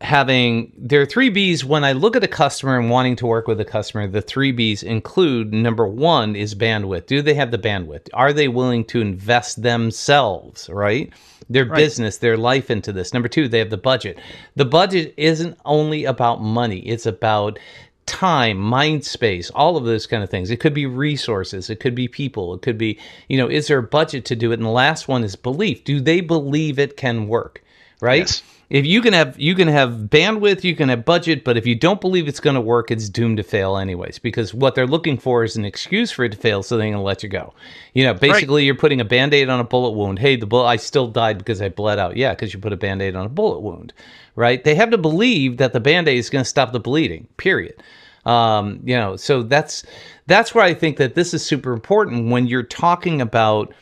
having 0.00 0.72
there 0.76 1.00
are 1.00 1.06
three 1.06 1.30
B's 1.30 1.64
when 1.64 1.84
I 1.84 1.92
look 1.92 2.16
at 2.16 2.24
a 2.24 2.28
customer 2.28 2.78
and 2.78 2.90
wanting 2.90 3.16
to 3.16 3.26
work 3.26 3.46
with 3.46 3.60
a 3.60 3.64
customer, 3.64 4.06
the 4.06 4.20
three 4.22 4.52
B's 4.52 4.82
include 4.82 5.52
number 5.52 5.86
one 5.86 6.36
is 6.36 6.54
bandwidth. 6.54 7.06
Do 7.06 7.22
they 7.22 7.34
have 7.34 7.50
the 7.50 7.58
bandwidth? 7.58 8.08
Are 8.12 8.32
they 8.32 8.48
willing 8.48 8.84
to 8.86 9.00
invest 9.00 9.62
themselves, 9.62 10.68
right? 10.68 11.12
Their 11.48 11.64
Right. 11.66 11.76
business, 11.76 12.18
their 12.18 12.36
life 12.36 12.70
into 12.70 12.92
this. 12.92 13.12
Number 13.12 13.28
two, 13.28 13.48
they 13.48 13.58
have 13.58 13.70
the 13.70 13.76
budget. 13.76 14.18
The 14.56 14.64
budget 14.64 15.14
isn't 15.16 15.58
only 15.64 16.04
about 16.04 16.42
money, 16.42 16.80
it's 16.80 17.06
about 17.06 17.58
time, 18.06 18.58
mind 18.58 19.04
space, 19.04 19.50
all 19.50 19.76
of 19.76 19.84
those 19.84 20.06
kind 20.06 20.22
of 20.22 20.28
things. 20.28 20.50
It 20.50 20.60
could 20.60 20.74
be 20.74 20.86
resources, 20.86 21.70
it 21.70 21.80
could 21.80 21.94
be 21.94 22.08
people, 22.08 22.52
it 22.54 22.62
could 22.62 22.76
be, 22.76 22.98
you 23.28 23.38
know, 23.38 23.48
is 23.48 23.68
there 23.68 23.78
a 23.78 23.82
budget 23.82 24.24
to 24.26 24.36
do 24.36 24.50
it? 24.52 24.58
And 24.58 24.66
the 24.66 24.70
last 24.70 25.08
one 25.08 25.24
is 25.24 25.36
belief. 25.36 25.84
Do 25.84 26.00
they 26.00 26.20
believe 26.20 26.78
it 26.78 26.96
can 26.96 27.28
work? 27.28 27.62
Right? 28.00 28.20
Yes. 28.20 28.42
if 28.70 28.84
you 28.84 29.00
can 29.02 29.12
have 29.12 29.38
you 29.38 29.54
can 29.54 29.68
have 29.68 29.92
bandwidth, 30.08 30.64
you 30.64 30.74
can 30.74 30.88
have 30.88 31.04
budget, 31.04 31.44
but 31.44 31.56
if 31.56 31.66
you 31.66 31.74
don't 31.74 32.00
believe 32.00 32.26
it's 32.26 32.40
going 32.40 32.54
to 32.54 32.60
work, 32.60 32.90
it's 32.90 33.08
doomed 33.08 33.36
to 33.36 33.42
fail 33.42 33.76
anyways. 33.76 34.18
Because 34.18 34.52
what 34.54 34.74
they're 34.74 34.86
looking 34.86 35.18
for 35.18 35.44
is 35.44 35.56
an 35.56 35.64
excuse 35.64 36.10
for 36.10 36.24
it 36.24 36.32
to 36.32 36.38
fail, 36.38 36.62
so 36.62 36.76
they're 36.76 36.86
going 36.86 36.94
to 36.94 37.00
let 37.00 37.22
you 37.22 37.28
go. 37.28 37.54
You 37.92 38.04
know, 38.04 38.14
basically, 38.14 38.62
right. 38.62 38.66
you're 38.66 38.74
putting 38.74 39.00
a 39.00 39.04
band 39.04 39.34
aid 39.34 39.48
on 39.48 39.60
a 39.60 39.64
bullet 39.64 39.90
wound. 39.90 40.18
Hey, 40.18 40.36
the 40.36 40.46
bullet, 40.46 40.66
I 40.66 40.76
still 40.76 41.08
died 41.08 41.38
because 41.38 41.62
I 41.62 41.68
bled 41.68 41.98
out. 41.98 42.16
Yeah, 42.16 42.30
because 42.30 42.52
you 42.52 42.60
put 42.60 42.72
a 42.72 42.76
band 42.76 43.02
aid 43.02 43.16
on 43.16 43.26
a 43.26 43.30
bullet 43.30 43.60
wound, 43.60 43.92
right? 44.34 44.62
They 44.64 44.74
have 44.74 44.90
to 44.90 44.98
believe 44.98 45.58
that 45.58 45.72
the 45.72 45.80
band 45.80 46.08
aid 46.08 46.18
is 46.18 46.30
going 46.30 46.44
to 46.44 46.48
stop 46.48 46.72
the 46.72 46.80
bleeding. 46.80 47.28
Period. 47.36 47.82
Um, 48.26 48.80
you 48.84 48.96
know, 48.96 49.16
so 49.16 49.42
that's 49.42 49.84
that's 50.26 50.54
where 50.54 50.64
I 50.64 50.74
think 50.74 50.96
that 50.96 51.14
this 51.14 51.34
is 51.34 51.44
super 51.44 51.72
important 51.72 52.30
when 52.30 52.46
you're 52.46 52.62
talking 52.62 53.20
about 53.20 53.74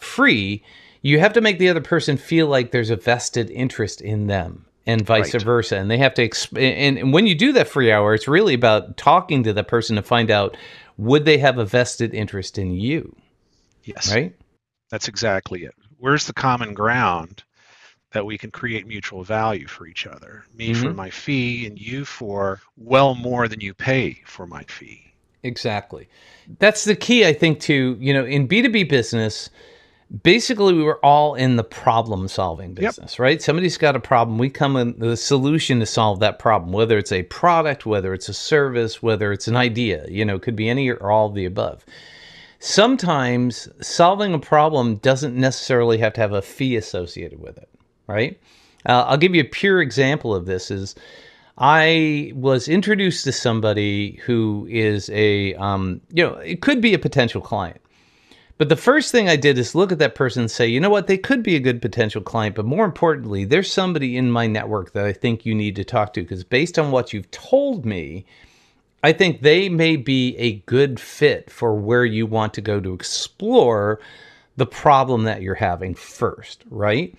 free 0.00 0.62
you 1.06 1.20
have 1.20 1.34
to 1.34 1.40
make 1.40 1.60
the 1.60 1.68
other 1.68 1.80
person 1.80 2.16
feel 2.16 2.48
like 2.48 2.72
there's 2.72 2.90
a 2.90 2.96
vested 2.96 3.48
interest 3.50 4.00
in 4.00 4.26
them 4.26 4.66
and 4.86 5.06
vice 5.06 5.32
right. 5.32 5.42
versa. 5.42 5.76
And 5.76 5.88
they 5.88 5.98
have 5.98 6.14
to 6.14 6.28
exp- 6.28 6.58
and, 6.58 6.98
and 6.98 7.12
when 7.12 7.28
you 7.28 7.36
do 7.36 7.52
that 7.52 7.68
free 7.68 7.92
hour 7.92 8.12
it's 8.12 8.26
really 8.26 8.54
about 8.54 8.96
talking 8.96 9.44
to 9.44 9.52
the 9.52 9.62
person 9.62 9.94
to 9.94 10.02
find 10.02 10.32
out 10.32 10.56
would 10.96 11.24
they 11.24 11.38
have 11.38 11.58
a 11.58 11.64
vested 11.64 12.12
interest 12.12 12.58
in 12.58 12.72
you? 12.72 13.14
Yes. 13.84 14.12
Right? 14.12 14.34
That's 14.90 15.06
exactly 15.06 15.62
it. 15.62 15.74
Where's 15.98 16.26
the 16.26 16.32
common 16.32 16.74
ground 16.74 17.44
that 18.10 18.26
we 18.26 18.36
can 18.36 18.50
create 18.50 18.88
mutual 18.88 19.22
value 19.22 19.68
for 19.68 19.86
each 19.86 20.08
other? 20.08 20.44
Me 20.56 20.70
mm-hmm. 20.70 20.82
for 20.82 20.92
my 20.92 21.10
fee 21.10 21.66
and 21.66 21.78
you 21.78 22.04
for 22.04 22.60
well 22.76 23.14
more 23.14 23.46
than 23.46 23.60
you 23.60 23.74
pay 23.74 24.22
for 24.26 24.44
my 24.44 24.64
fee. 24.64 25.12
Exactly. 25.44 26.08
That's 26.58 26.84
the 26.84 26.96
key 26.96 27.24
i 27.24 27.32
think 27.32 27.60
to 27.60 27.96
you 28.00 28.12
know 28.12 28.24
in 28.24 28.48
b2b 28.48 28.88
business 28.88 29.50
basically 30.22 30.72
we 30.72 30.82
were 30.82 31.04
all 31.04 31.34
in 31.34 31.56
the 31.56 31.64
problem 31.64 32.28
solving 32.28 32.74
business 32.74 33.14
yep. 33.14 33.18
right 33.18 33.42
somebody's 33.42 33.76
got 33.76 33.96
a 33.96 34.00
problem 34.00 34.38
we 34.38 34.48
come 34.48 34.76
in 34.76 34.96
the 34.98 35.16
solution 35.16 35.80
to 35.80 35.86
solve 35.86 36.20
that 36.20 36.38
problem 36.38 36.72
whether 36.72 36.96
it's 36.96 37.10
a 37.10 37.24
product 37.24 37.86
whether 37.86 38.14
it's 38.14 38.28
a 38.28 38.34
service 38.34 39.02
whether 39.02 39.32
it's 39.32 39.48
an 39.48 39.56
idea 39.56 40.06
you 40.08 40.24
know 40.24 40.38
could 40.38 40.54
be 40.54 40.68
any 40.68 40.88
or 40.88 41.10
all 41.10 41.26
of 41.26 41.34
the 41.34 41.44
above 41.44 41.84
sometimes 42.60 43.68
solving 43.80 44.32
a 44.32 44.38
problem 44.38 44.96
doesn't 44.96 45.34
necessarily 45.34 45.98
have 45.98 46.12
to 46.12 46.20
have 46.20 46.32
a 46.32 46.42
fee 46.42 46.76
associated 46.76 47.40
with 47.40 47.58
it 47.58 47.68
right 48.06 48.38
uh, 48.88 49.04
i'll 49.08 49.16
give 49.16 49.34
you 49.34 49.40
a 49.40 49.44
pure 49.44 49.82
example 49.82 50.34
of 50.34 50.46
this 50.46 50.70
is 50.70 50.94
I 51.58 52.32
was 52.34 52.68
introduced 52.68 53.24
to 53.24 53.32
somebody 53.32 54.20
who 54.26 54.68
is 54.70 55.08
a, 55.08 55.54
um, 55.54 56.02
you 56.12 56.22
know, 56.22 56.34
it 56.34 56.60
could 56.60 56.82
be 56.82 56.92
a 56.92 56.98
potential 56.98 57.40
client. 57.40 57.80
But 58.58 58.70
the 58.70 58.76
first 58.76 59.12
thing 59.12 59.28
I 59.28 59.36
did 59.36 59.58
is 59.58 59.74
look 59.74 59.92
at 59.92 59.98
that 59.98 60.14
person 60.14 60.42
and 60.42 60.50
say, 60.50 60.66
you 60.66 60.80
know 60.80 60.88
what, 60.88 61.08
they 61.08 61.18
could 61.18 61.42
be 61.42 61.56
a 61.56 61.60
good 61.60 61.82
potential 61.82 62.22
client, 62.22 62.56
but 62.56 62.64
more 62.64 62.86
importantly, 62.86 63.44
there's 63.44 63.70
somebody 63.70 64.16
in 64.16 64.30
my 64.30 64.46
network 64.46 64.92
that 64.92 65.04
I 65.04 65.12
think 65.12 65.44
you 65.44 65.54
need 65.54 65.76
to 65.76 65.84
talk 65.84 66.14
to 66.14 66.22
because 66.22 66.42
based 66.42 66.78
on 66.78 66.90
what 66.90 67.12
you've 67.12 67.30
told 67.30 67.84
me, 67.84 68.24
I 69.02 69.12
think 69.12 69.42
they 69.42 69.68
may 69.68 69.96
be 69.96 70.36
a 70.38 70.54
good 70.60 70.98
fit 70.98 71.50
for 71.50 71.74
where 71.74 72.04
you 72.04 72.26
want 72.26 72.54
to 72.54 72.62
go 72.62 72.80
to 72.80 72.94
explore 72.94 74.00
the 74.56 74.66
problem 74.66 75.24
that 75.24 75.42
you're 75.42 75.54
having 75.54 75.94
first, 75.94 76.64
right? 76.70 77.14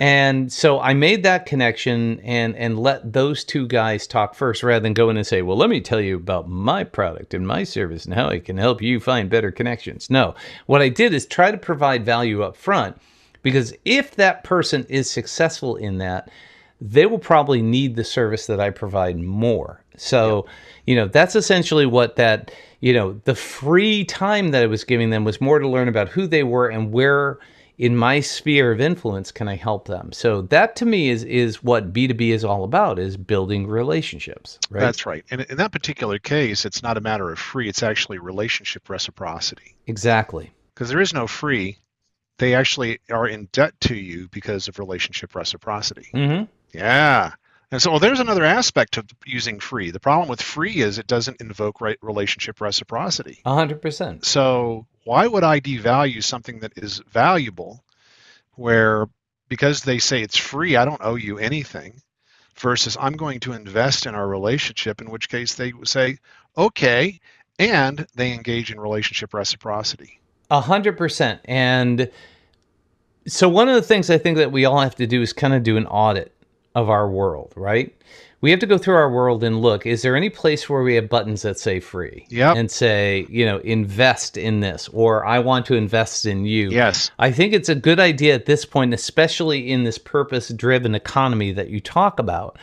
And 0.00 0.52
so 0.52 0.80
I 0.80 0.94
made 0.94 1.22
that 1.24 1.46
connection 1.46 2.20
and 2.20 2.56
and 2.56 2.78
let 2.78 3.12
those 3.12 3.44
two 3.44 3.66
guys 3.66 4.06
talk 4.06 4.34
first 4.34 4.62
rather 4.62 4.82
than 4.82 4.94
go 4.94 5.10
in 5.10 5.16
and 5.16 5.26
say, 5.26 5.42
"Well, 5.42 5.56
let 5.56 5.70
me 5.70 5.80
tell 5.80 6.00
you 6.00 6.16
about 6.16 6.48
my 6.48 6.84
product 6.84 7.34
and 7.34 7.46
my 7.46 7.64
service 7.64 8.04
and 8.04 8.14
how 8.14 8.28
I 8.28 8.38
can 8.38 8.56
help 8.56 8.80
you 8.80 9.00
find 9.00 9.28
better 9.28 9.50
connections." 9.50 10.10
No. 10.10 10.34
What 10.66 10.82
I 10.82 10.88
did 10.88 11.12
is 11.12 11.26
try 11.26 11.50
to 11.50 11.58
provide 11.58 12.04
value 12.04 12.42
up 12.42 12.56
front 12.56 12.96
because 13.42 13.74
if 13.84 14.16
that 14.16 14.44
person 14.44 14.86
is 14.88 15.10
successful 15.10 15.76
in 15.76 15.98
that, 15.98 16.30
they 16.80 17.06
will 17.06 17.18
probably 17.18 17.62
need 17.62 17.94
the 17.94 18.04
service 18.04 18.46
that 18.46 18.60
I 18.60 18.70
provide 18.70 19.18
more. 19.18 19.82
So, 19.96 20.46
you 20.86 20.96
know, 20.96 21.06
that's 21.06 21.36
essentially 21.36 21.86
what 21.86 22.16
that, 22.16 22.50
you 22.80 22.92
know, 22.92 23.20
the 23.24 23.34
free 23.34 24.04
time 24.04 24.50
that 24.50 24.62
I 24.62 24.66
was 24.66 24.82
giving 24.84 25.10
them 25.10 25.24
was 25.24 25.40
more 25.40 25.58
to 25.58 25.68
learn 25.68 25.88
about 25.88 26.08
who 26.08 26.26
they 26.26 26.42
were 26.42 26.68
and 26.68 26.92
where 26.92 27.38
in 27.78 27.96
my 27.96 28.20
sphere 28.20 28.72
of 28.72 28.80
influence 28.80 29.32
can 29.32 29.48
I 29.48 29.56
help 29.56 29.86
them? 29.88 30.12
So 30.12 30.42
that 30.42 30.76
to 30.76 30.86
me 30.86 31.10
is 31.10 31.24
is 31.24 31.62
what 31.62 31.92
B2B 31.92 32.30
is 32.30 32.44
all 32.44 32.64
about 32.64 32.98
is 32.98 33.16
building 33.16 33.66
relationships, 33.66 34.58
right? 34.70 34.80
That's 34.80 35.06
right. 35.06 35.24
And 35.30 35.42
in 35.42 35.56
that 35.56 35.72
particular 35.72 36.18
case, 36.18 36.64
it's 36.64 36.82
not 36.82 36.96
a 36.96 37.00
matter 37.00 37.30
of 37.30 37.38
free, 37.38 37.68
it's 37.68 37.82
actually 37.82 38.18
relationship 38.18 38.88
reciprocity. 38.88 39.76
Exactly. 39.86 40.52
Because 40.74 40.88
there 40.88 41.00
is 41.00 41.12
no 41.12 41.26
free. 41.26 41.78
They 42.38 42.54
actually 42.54 42.98
are 43.10 43.26
in 43.26 43.48
debt 43.52 43.74
to 43.82 43.94
you 43.94 44.28
because 44.28 44.66
of 44.68 44.78
relationship 44.78 45.34
reciprocity. 45.34 46.08
Mm-hmm. 46.14 46.44
Yeah. 46.76 47.32
And 47.70 47.80
so, 47.80 47.90
well, 47.90 48.00
there's 48.00 48.20
another 48.20 48.44
aspect 48.44 48.98
of 48.98 49.06
using 49.24 49.58
free. 49.58 49.90
The 49.90 50.00
problem 50.00 50.28
with 50.28 50.42
free 50.42 50.76
is 50.76 50.98
it 50.98 51.06
doesn't 51.06 51.40
invoke 51.40 51.80
right 51.80 51.96
relationship 52.02 52.60
reciprocity. 52.60 53.40
A 53.46 53.54
hundred 53.54 53.80
percent. 53.80 54.26
So 54.26 54.86
why 55.04 55.26
would 55.26 55.44
I 55.44 55.60
devalue 55.60 56.22
something 56.22 56.60
that 56.60 56.72
is 56.76 57.00
valuable 57.10 57.82
where 58.54 59.06
because 59.48 59.82
they 59.82 59.98
say 59.98 60.22
it's 60.22 60.36
free, 60.36 60.76
I 60.76 60.86
don't 60.86 61.00
owe 61.04 61.16
you 61.16 61.38
anything, 61.38 62.00
versus 62.56 62.96
I'm 62.98 63.12
going 63.12 63.40
to 63.40 63.52
invest 63.52 64.06
in 64.06 64.14
our 64.14 64.26
relationship, 64.26 65.00
in 65.02 65.10
which 65.10 65.28
case 65.28 65.54
they 65.54 65.72
say, 65.84 66.18
okay, 66.56 67.20
and 67.58 68.06
they 68.14 68.32
engage 68.32 68.72
in 68.72 68.80
relationship 68.80 69.34
reciprocity. 69.34 70.20
A 70.50 70.60
hundred 70.60 70.96
percent. 70.96 71.40
And 71.44 72.10
so 73.26 73.48
one 73.48 73.68
of 73.68 73.74
the 73.74 73.82
things 73.82 74.10
I 74.10 74.18
think 74.18 74.38
that 74.38 74.52
we 74.52 74.64
all 74.64 74.80
have 74.80 74.94
to 74.96 75.06
do 75.06 75.22
is 75.22 75.32
kind 75.32 75.54
of 75.54 75.62
do 75.62 75.76
an 75.76 75.86
audit 75.86 76.34
of 76.74 76.88
our 76.88 77.08
world, 77.08 77.52
right? 77.56 77.94
we 78.42 78.50
have 78.50 78.60
to 78.60 78.66
go 78.66 78.76
through 78.76 78.96
our 78.96 79.10
world 79.10 79.42
and 79.42 79.62
look 79.62 79.86
is 79.86 80.02
there 80.02 80.14
any 80.14 80.28
place 80.28 80.68
where 80.68 80.82
we 80.82 80.94
have 80.96 81.08
buttons 81.08 81.40
that 81.40 81.58
say 81.58 81.80
free 81.80 82.26
yep. 82.28 82.56
and 82.56 82.70
say 82.70 83.26
you 83.30 83.46
know 83.46 83.58
invest 83.58 84.36
in 84.36 84.60
this 84.60 84.88
or 84.88 85.24
i 85.24 85.38
want 85.38 85.64
to 85.64 85.74
invest 85.74 86.26
in 86.26 86.44
you 86.44 86.68
yes 86.68 87.10
i 87.18 87.32
think 87.32 87.54
it's 87.54 87.70
a 87.70 87.74
good 87.74 87.98
idea 87.98 88.34
at 88.34 88.44
this 88.44 88.66
point 88.66 88.92
especially 88.92 89.70
in 89.70 89.84
this 89.84 89.96
purpose 89.96 90.50
driven 90.50 90.94
economy 90.94 91.52
that 91.52 91.70
you 91.70 91.80
talk 91.80 92.18
about 92.18 92.58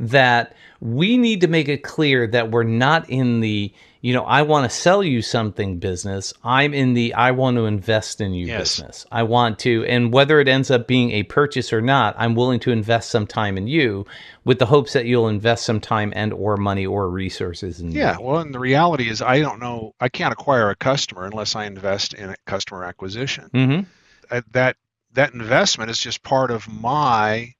that 0.00 0.56
we 0.80 1.18
need 1.18 1.40
to 1.40 1.48
make 1.48 1.68
it 1.68 1.82
clear 1.82 2.26
that 2.26 2.50
we're 2.50 2.62
not 2.62 3.08
in 3.10 3.40
the 3.40 3.72
you 4.04 4.12
know, 4.12 4.24
I 4.24 4.42
want 4.42 4.70
to 4.70 4.76
sell 4.76 5.02
you 5.02 5.22
something 5.22 5.78
business. 5.78 6.34
I'm 6.44 6.74
in 6.74 6.92
the 6.92 7.14
I 7.14 7.30
want 7.30 7.56
to 7.56 7.64
invest 7.64 8.20
in 8.20 8.34
you 8.34 8.44
yes. 8.44 8.76
business. 8.76 9.06
I 9.10 9.22
want 9.22 9.58
to, 9.60 9.82
and 9.86 10.12
whether 10.12 10.40
it 10.40 10.46
ends 10.46 10.70
up 10.70 10.86
being 10.86 11.10
a 11.12 11.22
purchase 11.22 11.72
or 11.72 11.80
not, 11.80 12.14
I'm 12.18 12.34
willing 12.34 12.60
to 12.60 12.70
invest 12.70 13.08
some 13.08 13.26
time 13.26 13.56
in 13.56 13.66
you 13.66 14.04
with 14.44 14.58
the 14.58 14.66
hopes 14.66 14.92
that 14.92 15.06
you'll 15.06 15.28
invest 15.28 15.64
some 15.64 15.80
time 15.80 16.12
and 16.14 16.34
or 16.34 16.58
money 16.58 16.84
or 16.84 17.08
resources 17.08 17.80
in 17.80 17.92
yeah, 17.92 18.18
well, 18.20 18.42
and 18.42 18.52
the 18.52 18.58
reality 18.58 19.08
is 19.08 19.22
I 19.22 19.40
don't 19.40 19.58
know, 19.58 19.94
I 19.98 20.10
can't 20.10 20.34
acquire 20.34 20.68
a 20.68 20.76
customer 20.76 21.24
unless 21.24 21.56
I 21.56 21.64
invest 21.64 22.12
in 22.12 22.28
a 22.28 22.36
customer 22.44 22.84
acquisition. 22.84 23.48
Mm-hmm. 23.54 24.38
that 24.50 24.76
that 25.14 25.32
investment 25.32 25.90
is 25.90 25.98
just 25.98 26.22
part 26.22 26.50
of 26.50 26.68
my 26.68 27.54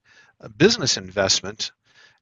business 0.58 0.98
investment 0.98 1.72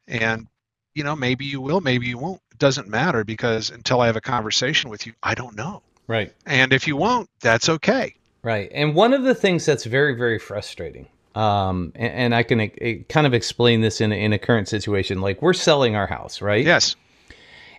and 0.07 0.47
you 0.95 1.05
know 1.05 1.17
maybe 1.17 1.45
you 1.45 1.61
will 1.61 1.81
maybe 1.81 2.07
you 2.07 2.19
won't 2.19 2.41
It 2.53 2.59
doesn't 2.59 2.89
matter 2.89 3.25
because 3.25 3.71
until 3.71 4.01
I 4.01 4.07
have 4.07 4.17
a 4.17 4.21
conversation 4.21 4.91
with 4.91 5.07
you, 5.07 5.13
I 5.23 5.35
don't 5.35 5.57
know. 5.57 5.83
Right. 6.07 6.33
And 6.47 6.73
if 6.73 6.87
you 6.87 6.97
won't, 6.97 7.31
that's 7.41 7.69
okay. 7.69 8.15
Right. 8.43 8.71
And 8.75 8.95
one 8.95 9.15
of 9.15 9.23
the 9.23 9.35
things 9.35 9.65
that's 9.65 9.85
very, 9.85 10.15
very 10.17 10.39
frustrating, 10.39 11.07
um, 11.35 11.93
and, 11.95 12.13
and 12.13 12.35
I 12.35 12.43
can 12.43 12.61
uh, 12.61 12.69
kind 13.09 13.27
of 13.27 13.35
explain 13.35 13.81
this 13.81 14.01
in 14.01 14.13
in 14.13 14.33
a 14.33 14.39
current 14.39 14.69
situation, 14.69 15.21
like 15.21 15.41
we're 15.41 15.53
selling 15.53 15.97
our 15.97 16.09
house, 16.09 16.43
right? 16.43 16.65
Yes. 16.65 16.97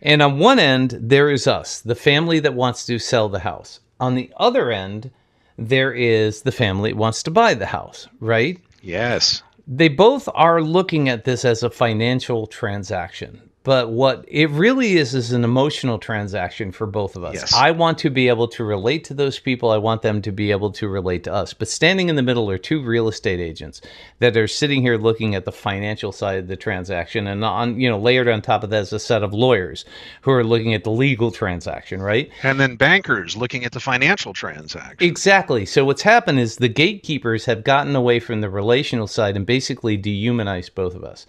And 0.01 0.21
on 0.21 0.39
one 0.39 0.59
end, 0.59 0.97
there 0.99 1.29
is 1.29 1.47
us, 1.47 1.81
the 1.81 1.95
family 1.95 2.39
that 2.39 2.53
wants 2.53 2.85
to 2.87 2.99
sell 2.99 3.29
the 3.29 3.39
house. 3.39 3.79
On 3.99 4.15
the 4.15 4.31
other 4.37 4.71
end, 4.71 5.11
there 5.57 5.93
is 5.93 6.41
the 6.41 6.51
family 6.51 6.91
that 6.91 6.97
wants 6.97 7.23
to 7.23 7.31
buy 7.31 7.53
the 7.53 7.67
house, 7.67 8.07
right? 8.19 8.59
Yes. 8.81 9.43
They 9.67 9.87
both 9.87 10.27
are 10.33 10.61
looking 10.61 11.07
at 11.07 11.23
this 11.23 11.45
as 11.45 11.63
a 11.63 11.69
financial 11.69 12.47
transaction 12.47 13.49
but 13.63 13.91
what 13.91 14.25
it 14.27 14.49
really 14.49 14.97
is 14.97 15.15
is 15.15 15.31
an 15.31 15.43
emotional 15.43 15.97
transaction 15.97 16.71
for 16.71 16.85
both 16.85 17.15
of 17.15 17.23
us. 17.23 17.35
Yes. 17.35 17.53
I 17.53 17.71
want 17.71 17.97
to 17.99 18.09
be 18.09 18.27
able 18.27 18.49
to 18.49 18.63
relate 18.63 19.05
to 19.05 19.13
those 19.13 19.39
people. 19.39 19.71
I 19.71 19.77
want 19.77 20.01
them 20.01 20.21
to 20.23 20.31
be 20.31 20.51
able 20.51 20.71
to 20.73 20.89
relate 20.89 21.23
to 21.23 21.33
us. 21.33 21.53
But 21.53 21.69
standing 21.69 22.09
in 22.09 22.15
the 22.15 22.23
middle 22.23 22.49
are 22.49 22.57
two 22.57 22.83
real 22.83 23.07
estate 23.07 23.39
agents 23.39 23.81
that 24.19 24.35
are 24.35 24.47
sitting 24.47 24.81
here 24.81 24.97
looking 24.97 25.33
at 25.33 25.45
the 25.45 25.51
financial 25.51 26.11
side 26.11 26.39
of 26.39 26.47
the 26.47 26.57
transaction, 26.57 27.27
and 27.27 27.43
on 27.45 27.79
you 27.79 27.89
know 27.89 27.97
layered 27.97 28.27
on 28.27 28.41
top 28.41 28.63
of 28.63 28.69
that 28.71 28.81
is 28.81 28.93
a 28.93 28.99
set 28.99 29.23
of 29.23 29.33
lawyers 29.33 29.85
who 30.21 30.31
are 30.31 30.43
looking 30.43 30.73
at 30.73 30.83
the 30.83 30.91
legal 30.91 31.31
transaction, 31.31 32.01
right? 32.01 32.29
And 32.43 32.59
then 32.59 32.75
bankers 32.75 33.37
looking 33.37 33.63
at 33.63 33.71
the 33.71 33.79
financial 33.79 34.33
transaction. 34.33 35.07
Exactly. 35.07 35.65
So 35.65 35.85
what's 35.85 36.01
happened 36.01 36.39
is 36.39 36.57
the 36.57 36.67
gatekeepers 36.67 37.45
have 37.45 37.63
gotten 37.63 37.95
away 37.95 38.19
from 38.19 38.41
the 38.41 38.49
relational 38.49 39.07
side 39.07 39.37
and 39.37 39.45
basically 39.45 39.95
dehumanized 39.95 40.75
both 40.75 40.95
of 40.95 41.03
us. 41.03 41.25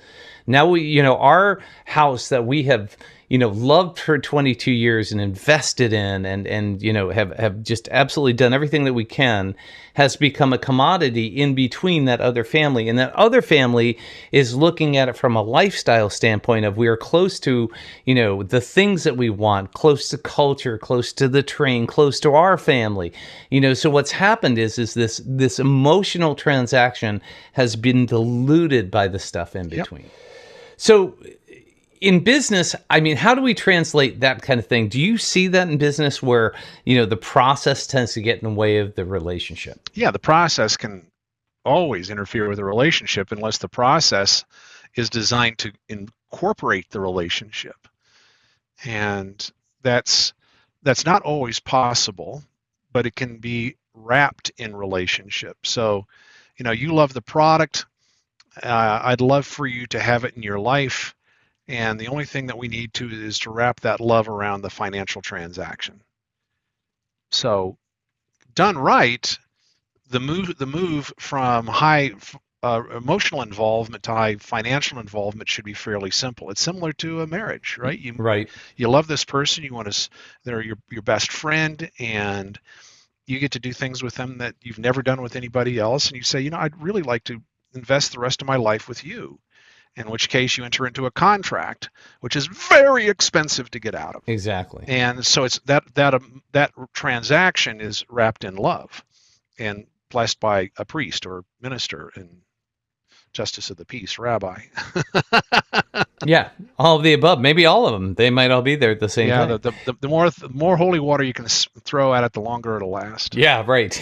Now 0.46 0.66
we, 0.66 0.82
you 0.82 1.02
know, 1.02 1.16
our 1.16 1.60
house 1.84 2.28
that 2.28 2.46
we 2.46 2.64
have 2.64 2.96
you 3.28 3.38
know 3.38 3.48
loved 3.48 3.98
for 3.98 4.18
22 4.18 4.70
years 4.70 5.10
and 5.10 5.20
invested 5.20 5.92
in 5.92 6.26
and 6.26 6.46
and 6.46 6.82
you 6.82 6.92
know 6.92 7.10
have 7.10 7.32
have 7.32 7.62
just 7.62 7.88
absolutely 7.90 8.34
done 8.34 8.52
everything 8.52 8.84
that 8.84 8.92
we 8.92 9.04
can 9.04 9.54
has 9.94 10.16
become 10.16 10.52
a 10.52 10.58
commodity 10.58 11.26
in 11.26 11.54
between 11.54 12.04
that 12.04 12.20
other 12.20 12.44
family. 12.44 12.88
And 12.88 12.98
that 12.98 13.14
other 13.14 13.40
family 13.40 13.98
is 14.32 14.54
looking 14.54 14.96
at 14.96 15.08
it 15.08 15.16
from 15.16 15.36
a 15.36 15.42
lifestyle 15.42 16.10
standpoint 16.10 16.64
of 16.64 16.76
we 16.76 16.88
are 16.88 16.96
close 16.96 17.40
to 17.40 17.70
you 18.04 18.14
know 18.14 18.42
the 18.42 18.60
things 18.60 19.04
that 19.04 19.16
we 19.16 19.30
want 19.30 19.72
close 19.72 20.08
to 20.10 20.18
culture 20.18 20.76
close 20.78 21.12
to 21.14 21.28
the 21.28 21.42
train 21.42 21.86
close 21.86 22.20
to 22.20 22.32
our 22.32 22.58
family. 22.58 23.12
You 23.50 23.60
know 23.60 23.74
so 23.74 23.88
what's 23.88 24.12
happened 24.12 24.58
is 24.58 24.78
is 24.78 24.94
this 24.94 25.22
this 25.24 25.58
emotional 25.58 26.34
transaction 26.34 27.22
has 27.54 27.74
been 27.74 28.06
diluted 28.06 28.90
by 28.90 29.08
the 29.08 29.18
stuff 29.18 29.56
in 29.56 29.68
between. 29.68 30.02
yep. 30.02 30.12
So 30.76 31.16
in 32.00 32.22
business, 32.22 32.74
I 32.90 33.00
mean, 33.00 33.16
how 33.16 33.34
do 33.34 33.40
we 33.40 33.54
translate 33.54 34.20
that 34.20 34.42
kind 34.42 34.60
of 34.60 34.66
thing? 34.66 34.88
Do 34.88 35.00
you 35.00 35.16
see 35.16 35.48
that 35.48 35.68
in 35.68 35.78
business 35.78 36.22
where, 36.22 36.54
you 36.84 36.96
know, 36.96 37.06
the 37.06 37.16
process 37.16 37.86
tends 37.86 38.12
to 38.12 38.20
get 38.20 38.42
in 38.42 38.48
the 38.48 38.54
way 38.54 38.78
of 38.78 38.94
the 38.94 39.04
relationship? 39.04 39.88
Yeah, 39.94 40.10
the 40.10 40.18
process 40.18 40.76
can 40.76 41.06
always 41.64 42.10
interfere 42.10 42.48
with 42.48 42.58
the 42.58 42.64
relationship 42.64 43.32
unless 43.32 43.58
the 43.58 43.68
process 43.68 44.44
is 44.94 45.08
designed 45.08 45.58
to 45.58 45.72
incorporate 45.88 46.90
the 46.90 47.00
relationship. 47.00 47.88
And 48.84 49.50
that's 49.82 50.34
that's 50.82 51.06
not 51.06 51.22
always 51.22 51.60
possible, 51.60 52.42
but 52.92 53.06
it 53.06 53.16
can 53.16 53.38
be 53.38 53.76
wrapped 53.94 54.50
in 54.58 54.76
relationship. 54.76 55.56
So, 55.64 56.06
you 56.58 56.64
know, 56.64 56.72
you 56.72 56.92
love 56.92 57.14
the 57.14 57.22
product. 57.22 57.86
Uh, 58.62 59.00
I'd 59.02 59.20
love 59.20 59.46
for 59.46 59.66
you 59.66 59.86
to 59.88 60.00
have 60.00 60.24
it 60.24 60.34
in 60.34 60.42
your 60.42 60.58
life 60.58 61.14
and 61.66 61.98
the 61.98 62.08
only 62.08 62.26
thing 62.26 62.46
that 62.46 62.58
we 62.58 62.68
need 62.68 62.92
to 62.94 63.10
is 63.10 63.38
to 63.40 63.50
wrap 63.50 63.80
that 63.80 64.00
love 64.00 64.28
around 64.28 64.62
the 64.62 64.70
financial 64.70 65.22
transaction. 65.22 66.02
So, 67.30 67.78
done 68.54 68.76
right, 68.76 69.38
the 70.10 70.20
move 70.20 70.58
the 70.58 70.66
move 70.66 71.12
from 71.18 71.66
high 71.66 72.12
uh, 72.62 72.82
emotional 72.94 73.42
involvement 73.42 74.04
to 74.04 74.12
high 74.12 74.36
financial 74.36 74.98
involvement 74.98 75.48
should 75.48 75.64
be 75.64 75.74
fairly 75.74 76.10
simple. 76.10 76.50
It's 76.50 76.60
similar 76.60 76.92
to 76.94 77.22
a 77.22 77.26
marriage, 77.26 77.78
right? 77.78 77.98
You, 77.98 78.12
right. 78.12 78.48
You 78.76 78.88
love 78.88 79.06
this 79.06 79.24
person. 79.24 79.64
You 79.64 79.72
want 79.72 79.90
to. 79.90 80.10
They're 80.44 80.62
your 80.62 80.76
your 80.90 81.02
best 81.02 81.32
friend, 81.32 81.90
and 81.98 82.58
you 83.26 83.38
get 83.38 83.52
to 83.52 83.58
do 83.58 83.72
things 83.72 84.02
with 84.02 84.14
them 84.16 84.38
that 84.38 84.54
you've 84.60 84.78
never 84.78 85.02
done 85.02 85.22
with 85.22 85.34
anybody 85.34 85.78
else. 85.78 86.08
And 86.08 86.16
you 86.16 86.22
say, 86.22 86.42
you 86.42 86.50
know, 86.50 86.58
I'd 86.58 86.82
really 86.82 87.02
like 87.02 87.24
to 87.24 87.42
invest 87.74 88.12
the 88.12 88.20
rest 88.20 88.42
of 88.42 88.48
my 88.48 88.56
life 88.56 88.88
with 88.88 89.04
you 89.04 89.38
in 89.96 90.10
which 90.10 90.28
case 90.28 90.56
you 90.56 90.64
enter 90.64 90.86
into 90.86 91.06
a 91.06 91.10
contract, 91.10 91.90
which 92.20 92.36
is 92.36 92.46
very 92.46 93.08
expensive 93.08 93.70
to 93.70 93.78
get 93.78 93.94
out 93.94 94.16
of. 94.16 94.22
Exactly. 94.26 94.84
And 94.88 95.24
so 95.24 95.44
it's 95.44 95.60
that 95.66 95.84
that 95.94 96.14
um, 96.14 96.42
that 96.52 96.72
transaction 96.92 97.80
is 97.80 98.04
wrapped 98.08 98.44
in 98.44 98.56
love, 98.56 99.04
and 99.58 99.86
blessed 100.10 100.40
by 100.40 100.70
a 100.76 100.84
priest 100.84 101.26
or 101.26 101.44
minister 101.60 102.10
and 102.16 102.40
justice 103.32 103.70
of 103.70 103.76
the 103.76 103.84
peace, 103.84 104.18
rabbi. 104.18 104.62
yeah, 106.24 106.50
all 106.78 106.96
of 106.96 107.02
the 107.02 107.12
above. 107.12 107.40
Maybe 107.40 107.66
all 107.66 107.86
of 107.86 107.92
them. 107.92 108.14
They 108.14 108.30
might 108.30 108.50
all 108.50 108.62
be 108.62 108.76
there 108.76 108.90
at 108.90 109.00
the 109.00 109.08
same 109.08 109.28
yeah, 109.28 109.38
time. 109.38 109.50
Yeah, 109.50 109.56
the, 109.58 109.74
the, 109.84 109.96
the, 110.00 110.08
more 110.08 110.30
the 110.30 110.48
more 110.48 110.76
holy 110.76 111.00
water 111.00 111.24
you 111.24 111.32
can 111.32 111.46
throw 111.46 112.14
at 112.14 112.24
it, 112.24 112.32
the 112.32 112.40
longer 112.40 112.76
it'll 112.76 112.90
last. 112.90 113.34
Yeah, 113.34 113.64
right. 113.66 113.98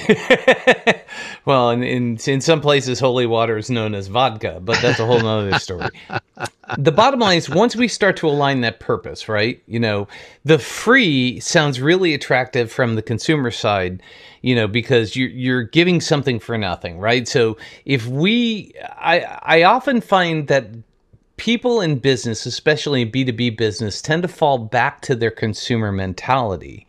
well, 1.44 1.70
in, 1.70 1.82
in 1.82 2.18
in 2.26 2.40
some 2.40 2.60
places, 2.60 3.00
holy 3.00 3.26
water 3.26 3.56
is 3.56 3.70
known 3.70 3.94
as 3.94 4.08
vodka, 4.08 4.60
but 4.62 4.80
that's 4.80 5.00
a 5.00 5.06
whole 5.06 5.26
other 5.26 5.58
story. 5.58 5.88
the 6.78 6.92
bottom 6.92 7.20
line 7.20 7.38
is, 7.38 7.50
once 7.50 7.76
we 7.76 7.88
start 7.88 8.16
to 8.18 8.28
align 8.28 8.62
that 8.62 8.80
purpose, 8.80 9.28
right? 9.28 9.62
You 9.66 9.80
know, 9.80 10.08
the 10.44 10.58
free 10.58 11.40
sounds 11.40 11.80
really 11.80 12.14
attractive 12.14 12.70
from 12.70 12.94
the 12.94 13.02
consumer 13.02 13.50
side 13.50 14.02
you 14.42 14.56
know, 14.56 14.66
because 14.66 15.14
you're 15.16 15.28
you're 15.30 15.62
giving 15.62 16.00
something 16.00 16.40
for 16.40 16.58
nothing, 16.58 16.98
right? 16.98 17.26
So 17.28 17.56
if 17.84 18.06
we, 18.06 18.72
I 18.98 19.20
I 19.42 19.62
often 19.62 20.00
find 20.00 20.48
that 20.48 20.66
people 21.36 21.80
in 21.80 21.98
business, 21.98 22.46
especially 22.46 23.02
in 23.02 23.10
B2B 23.10 23.56
business, 23.56 24.02
tend 24.02 24.22
to 24.22 24.28
fall 24.28 24.58
back 24.58 25.00
to 25.02 25.14
their 25.14 25.30
consumer 25.30 25.92
mentality 25.92 26.86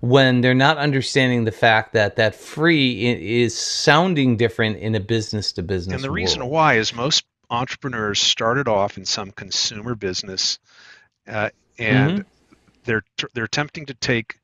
when 0.00 0.40
they're 0.40 0.54
not 0.54 0.78
understanding 0.78 1.44
the 1.44 1.52
fact 1.52 1.92
that 1.92 2.16
that 2.16 2.34
free 2.34 3.04
is 3.42 3.56
sounding 3.56 4.36
different 4.36 4.78
in 4.78 4.94
a 4.94 5.00
business 5.00 5.52
to 5.52 5.62
business. 5.62 5.94
And 5.94 6.04
the 6.04 6.08
world. 6.08 6.16
reason 6.16 6.46
why 6.46 6.74
is 6.74 6.94
most 6.94 7.24
entrepreneurs 7.50 8.20
started 8.20 8.68
off 8.68 8.98
in 8.98 9.04
some 9.04 9.30
consumer 9.30 9.94
business, 9.94 10.58
uh, 11.26 11.50
and 11.78 12.20
mm-hmm. 12.20 12.54
they're 12.84 13.02
they're 13.34 13.44
attempting 13.44 13.86
to 13.86 13.94
take 13.94 14.38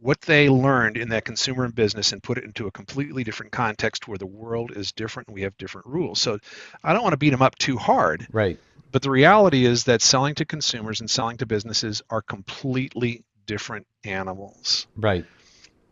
what 0.00 0.20
they 0.22 0.48
learned 0.48 0.96
in 0.96 1.08
that 1.08 1.24
consumer 1.24 1.64
and 1.64 1.74
business 1.74 2.12
and 2.12 2.22
put 2.22 2.38
it 2.38 2.44
into 2.44 2.66
a 2.66 2.70
completely 2.70 3.24
different 3.24 3.50
context 3.50 4.06
where 4.06 4.18
the 4.18 4.26
world 4.26 4.72
is 4.76 4.92
different 4.92 5.28
and 5.28 5.34
we 5.34 5.42
have 5.42 5.56
different 5.58 5.86
rules. 5.86 6.20
So 6.20 6.38
I 6.84 6.92
don't 6.92 7.02
want 7.02 7.14
to 7.14 7.18
beat 7.18 7.30
them 7.30 7.42
up 7.42 7.56
too 7.56 7.76
hard. 7.76 8.26
Right. 8.30 8.58
But 8.92 9.02
the 9.02 9.10
reality 9.10 9.66
is 9.66 9.84
that 9.84 10.00
selling 10.00 10.36
to 10.36 10.44
consumers 10.44 11.00
and 11.00 11.10
selling 11.10 11.36
to 11.38 11.46
businesses 11.46 12.00
are 12.08 12.22
completely 12.22 13.24
different 13.46 13.86
animals. 14.04 14.86
Right. 14.96 15.24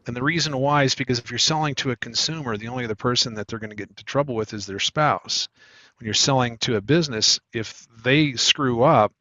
And 0.06 0.14
the 0.14 0.22
reason 0.22 0.56
why 0.56 0.84
is 0.84 0.94
because 0.94 1.18
if 1.18 1.30
you're 1.30 1.38
selling 1.38 1.74
to 1.76 1.90
a 1.90 1.96
consumer, 1.96 2.56
the 2.56 2.68
only 2.68 2.84
other 2.84 2.94
person 2.94 3.34
that 3.34 3.48
they're 3.48 3.58
going 3.58 3.70
to 3.70 3.76
get 3.76 3.88
into 3.88 4.04
trouble 4.04 4.36
with 4.36 4.54
is 4.54 4.66
their 4.66 4.78
spouse. 4.78 5.48
When 5.98 6.04
you're 6.04 6.14
selling 6.14 6.58
to 6.58 6.76
a 6.76 6.80
business, 6.80 7.40
if 7.52 7.88
they 8.04 8.34
screw 8.34 8.84
up, 8.84 9.12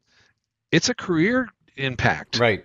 it's 0.70 0.88
a 0.88 0.94
career 0.94 1.48
impact. 1.76 2.38
Right 2.38 2.64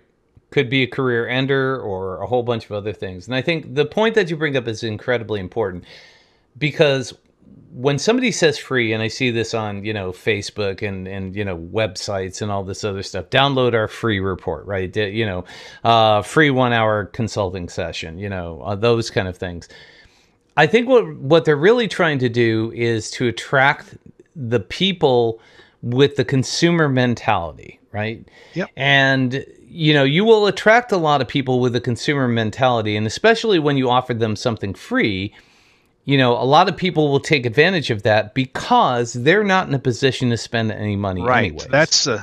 could 0.52 0.70
be 0.70 0.82
a 0.82 0.86
career 0.86 1.28
ender 1.28 1.80
or 1.80 2.22
a 2.22 2.26
whole 2.26 2.42
bunch 2.42 2.64
of 2.66 2.72
other 2.72 2.92
things. 2.92 3.26
And 3.26 3.34
I 3.34 3.42
think 3.42 3.74
the 3.74 3.86
point 3.86 4.14
that 4.14 4.30
you 4.30 4.36
bring 4.36 4.56
up 4.56 4.68
is 4.68 4.82
incredibly 4.82 5.40
important 5.40 5.84
because 6.58 7.14
when 7.74 7.98
somebody 7.98 8.30
says 8.30 8.58
free 8.58 8.92
and 8.92 9.02
I 9.02 9.08
see 9.08 9.30
this 9.30 9.54
on, 9.54 9.84
you 9.84 9.94
know, 9.94 10.12
Facebook 10.12 10.86
and 10.86 11.08
and 11.08 11.34
you 11.34 11.44
know, 11.44 11.56
websites 11.56 12.42
and 12.42 12.50
all 12.50 12.62
this 12.62 12.84
other 12.84 13.02
stuff, 13.02 13.30
download 13.30 13.74
our 13.74 13.88
free 13.88 14.20
report, 14.20 14.66
right? 14.66 14.94
You 14.94 15.24
know, 15.24 15.44
uh, 15.84 16.22
free 16.22 16.50
1-hour 16.50 17.06
consulting 17.06 17.68
session, 17.68 18.18
you 18.18 18.28
know, 18.28 18.60
uh, 18.62 18.74
those 18.74 19.10
kind 19.10 19.26
of 19.26 19.36
things. 19.36 19.68
I 20.56 20.66
think 20.66 20.86
what 20.88 21.16
what 21.16 21.44
they're 21.46 21.56
really 21.56 21.88
trying 21.88 22.18
to 22.18 22.28
do 22.28 22.72
is 22.74 23.10
to 23.12 23.26
attract 23.26 23.96
the 24.36 24.60
people 24.60 25.40
with 25.82 26.16
the 26.16 26.24
consumer 26.24 26.88
mentality, 26.88 27.80
right? 27.92 28.26
Yep. 28.54 28.70
And 28.76 29.46
you 29.72 29.94
know, 29.94 30.04
you 30.04 30.24
will 30.24 30.46
attract 30.46 30.92
a 30.92 30.98
lot 30.98 31.22
of 31.22 31.28
people 31.28 31.58
with 31.58 31.74
a 31.74 31.80
consumer 31.80 32.28
mentality, 32.28 32.94
and 32.94 33.06
especially 33.06 33.58
when 33.58 33.78
you 33.78 33.88
offer 33.88 34.12
them 34.12 34.36
something 34.36 34.74
free, 34.74 35.34
you 36.04 36.18
know, 36.18 36.32
a 36.32 36.44
lot 36.44 36.68
of 36.68 36.76
people 36.76 37.10
will 37.10 37.20
take 37.20 37.46
advantage 37.46 37.90
of 37.90 38.02
that 38.02 38.34
because 38.34 39.14
they're 39.14 39.44
not 39.44 39.68
in 39.68 39.74
a 39.74 39.78
position 39.78 40.28
to 40.30 40.36
spend 40.36 40.70
any 40.70 40.96
money. 40.96 41.22
Anyway. 41.22 41.30
Right. 41.30 41.44
Anyways. 41.46 41.66
That's 41.68 42.06
uh, 42.06 42.22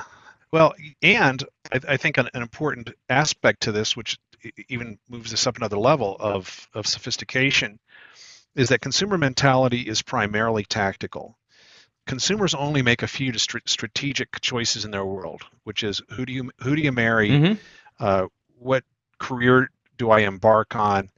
well, 0.52 0.76
and 1.02 1.44
I, 1.74 1.80
I 1.90 1.98
think 1.98 2.20
an, 2.20 2.30
an, 2.34 2.44
important 2.44 2.92
aspect 3.10 3.62
to 3.62 3.72
this, 3.72 3.98
which 3.98 4.20
even 4.68 5.00
moves 5.10 5.32
this 5.32 5.48
up 5.48 5.58
another 5.58 5.80
level 5.80 6.18
of 6.20 6.68
of 6.76 6.86
sophistication, 6.86 7.80
is 8.56 8.70
that 8.70 8.82
consumer 8.82 9.18
mentality 9.18 9.82
is 9.82 10.04
primarily 10.04 10.66
tactical 10.66 11.36
consumers 12.10 12.56
only 12.56 12.82
make 12.82 13.04
a 13.04 13.08
few 13.08 13.32
strategic 13.38 14.42
choices 14.42 14.84
in 14.84 14.90
their 14.90 15.06
world, 15.06 15.44
which 15.64 15.84
is 15.84 16.02
who 16.10 16.26
do 16.26 16.34
you 16.34 16.50
who 16.60 16.76
do 16.76 16.82
you 16.82 16.92
marry, 16.92 17.30
mm-hmm. 17.30 17.54
uh, 18.00 18.26
what 18.58 18.84
career 19.20 19.70
do 20.00 20.10
I 20.10 20.22
embark 20.22 20.76
on, 20.76 21.12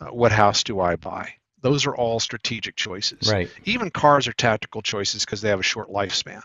uh, 0.00 0.08
what 0.08 0.32
house 0.32 0.62
do 0.62 0.80
I 0.80 0.96
buy. 0.96 1.32
Those 1.62 1.86
are 1.86 1.96
all 1.96 2.20
strategic 2.20 2.76
choices. 2.76 3.32
Right. 3.32 3.48
Even 3.64 3.88
cars 3.88 4.28
are 4.28 4.34
tactical 4.34 4.82
choices 4.82 5.24
because 5.24 5.40
they 5.40 5.48
have 5.48 5.60
a 5.60 5.62
short 5.62 5.88
lifespan. 5.88 6.42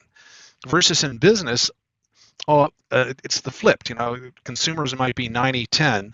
Versus 0.66 1.04
in 1.04 1.18
business, 1.18 1.70
oh, 2.48 2.70
uh, 2.92 3.14
it's 3.26 3.42
the 3.42 3.52
flipped. 3.52 3.90
You 3.90 3.96
know, 3.96 4.32
consumers 4.46 4.98
might 4.98 5.16
be 5.16 5.28
90-10, 5.28 6.14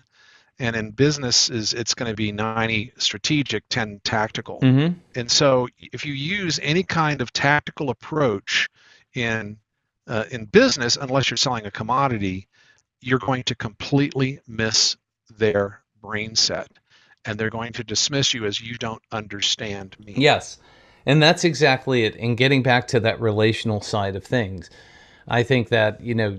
and 0.58 0.74
in 0.76 0.90
business 0.90 1.50
is 1.50 1.72
it's 1.72 1.94
going 1.94 2.10
to 2.10 2.16
be 2.16 2.32
90 2.32 2.92
strategic 2.96 3.68
10 3.68 4.00
tactical. 4.04 4.60
Mm-hmm. 4.60 4.98
and 5.14 5.30
so 5.30 5.68
if 5.80 6.04
you 6.04 6.14
use 6.14 6.58
any 6.62 6.82
kind 6.82 7.20
of 7.20 7.32
tactical 7.32 7.90
approach 7.90 8.68
in 9.14 9.58
uh, 10.06 10.24
in 10.30 10.44
business 10.44 10.96
unless 10.96 11.30
you're 11.30 11.36
selling 11.36 11.66
a 11.66 11.70
commodity 11.70 12.48
you're 13.00 13.18
going 13.18 13.42
to 13.44 13.54
completely 13.54 14.40
miss 14.46 14.96
their 15.38 15.82
brain 16.00 16.34
set 16.34 16.68
and 17.24 17.38
they're 17.38 17.50
going 17.50 17.72
to 17.72 17.84
dismiss 17.84 18.32
you 18.32 18.46
as 18.46 18.60
you 18.60 18.74
don't 18.78 19.02
understand 19.10 19.96
me. 19.98 20.14
Yes. 20.16 20.58
And 21.04 21.20
that's 21.20 21.44
exactly 21.44 22.04
it. 22.04 22.14
And 22.16 22.36
getting 22.36 22.62
back 22.62 22.88
to 22.88 23.00
that 23.00 23.20
relational 23.20 23.80
side 23.80 24.16
of 24.16 24.24
things 24.24 24.70
i 25.28 25.42
think 25.42 25.68
that 25.68 26.00
you 26.00 26.14
know 26.14 26.38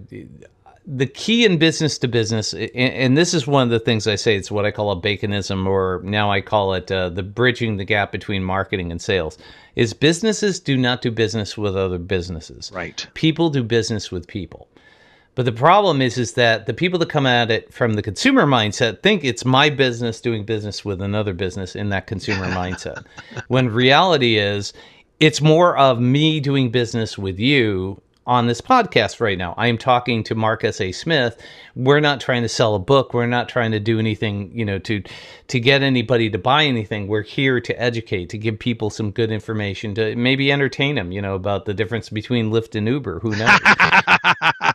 the 0.88 1.06
key 1.06 1.44
in 1.44 1.58
business 1.58 1.98
to 1.98 2.08
business, 2.08 2.54
and, 2.54 3.18
this 3.18 3.34
is 3.34 3.46
one 3.46 3.64
of 3.64 3.70
the 3.70 3.80
things 3.80 4.08
I 4.08 4.16
say, 4.16 4.38
it's 4.38 4.50
what 4.50 4.66
I 4.66 4.72
call 4.72 4.92
a 4.92 4.96
baconism, 5.02 5.68
or 5.68 6.00
now 6.04 6.32
I 6.32 6.40
call 6.40 6.74
it 6.74 6.90
uh, 6.90 7.10
the 7.10 7.24
bridging 7.24 7.76
the 7.76 7.84
gap 7.84 8.12
between 8.12 8.42
marketing 8.42 8.90
and 8.92 9.02
sales, 9.02 9.38
is 9.76 9.94
businesses 9.94 10.62
do 10.62 10.78
not 10.78 11.02
do 11.02 11.12
business 11.12 11.58
with 11.58 11.76
other 11.76 11.98
businesses. 11.98 12.72
Right. 12.74 13.06
People 13.16 13.50
do 13.50 13.64
business 13.64 14.12
with 14.12 14.28
people. 14.28 14.70
But 15.36 15.46
the 15.46 15.52
problem 15.52 16.02
is, 16.02 16.18
is 16.18 16.34
that 16.34 16.66
the 16.68 16.74
people 16.74 16.98
that 17.00 17.10
come 17.10 17.28
at 17.28 17.52
it 17.52 17.72
from 17.74 17.94
the 17.94 18.02
consumer 18.02 18.46
mindset 18.48 19.04
think 19.04 19.24
it's 19.26 19.44
my 19.44 19.70
business 19.70 20.22
doing 20.22 20.46
business 20.46 20.86
with 20.86 21.02
another 21.02 21.34
business 21.34 21.76
in 21.76 21.90
that 21.90 22.08
consumer 22.08 22.46
mindset. 22.52 23.06
When 23.50 23.68
reality 23.68 24.38
is, 24.38 24.74
it's 25.20 25.42
more 25.42 25.78
of 25.78 26.00
me 26.00 26.40
doing 26.40 26.72
business 26.72 27.18
with 27.18 27.40
you 27.40 28.02
on 28.28 28.46
this 28.46 28.60
podcast 28.60 29.22
right 29.22 29.38
now. 29.38 29.54
I 29.58 29.68
am 29.68 29.78
talking 29.78 30.22
to 30.26 30.36
Mark 30.36 30.64
S. 30.66 30.82
A. 30.82 30.92
Smith. 30.92 31.42
We're 31.76 32.02
not 32.02 32.20
trying 32.20 32.44
to 32.44 32.50
sell 32.50 32.76
a 32.76 32.80
book. 32.80 33.14
We're 33.14 33.26
not 33.26 33.48
trying 33.48 33.72
to 33.72 33.80
do 33.80 33.98
anything, 33.98 34.52
you 34.54 34.66
know, 34.66 34.78
to 34.80 35.02
to 35.48 35.60
get 35.60 35.82
anybody 35.82 36.30
to 36.30 36.38
buy 36.38 36.66
anything. 36.66 37.08
We're 37.08 37.24
here 37.24 37.62
to 37.62 37.82
educate, 37.82 38.30
to 38.30 38.38
give 38.38 38.60
people 38.60 38.90
some 38.90 39.12
good 39.12 39.32
information, 39.32 39.96
to 39.96 40.16
maybe 40.16 40.52
entertain 40.52 40.96
them, 40.96 41.12
you 41.12 41.22
know, 41.22 41.36
about 41.36 41.66
the 41.66 41.74
difference 41.74 42.10
between 42.10 42.52
Lyft 42.52 42.76
and 42.76 42.88
Uber. 42.88 43.20
Who 43.22 43.36
knows? 43.36 43.60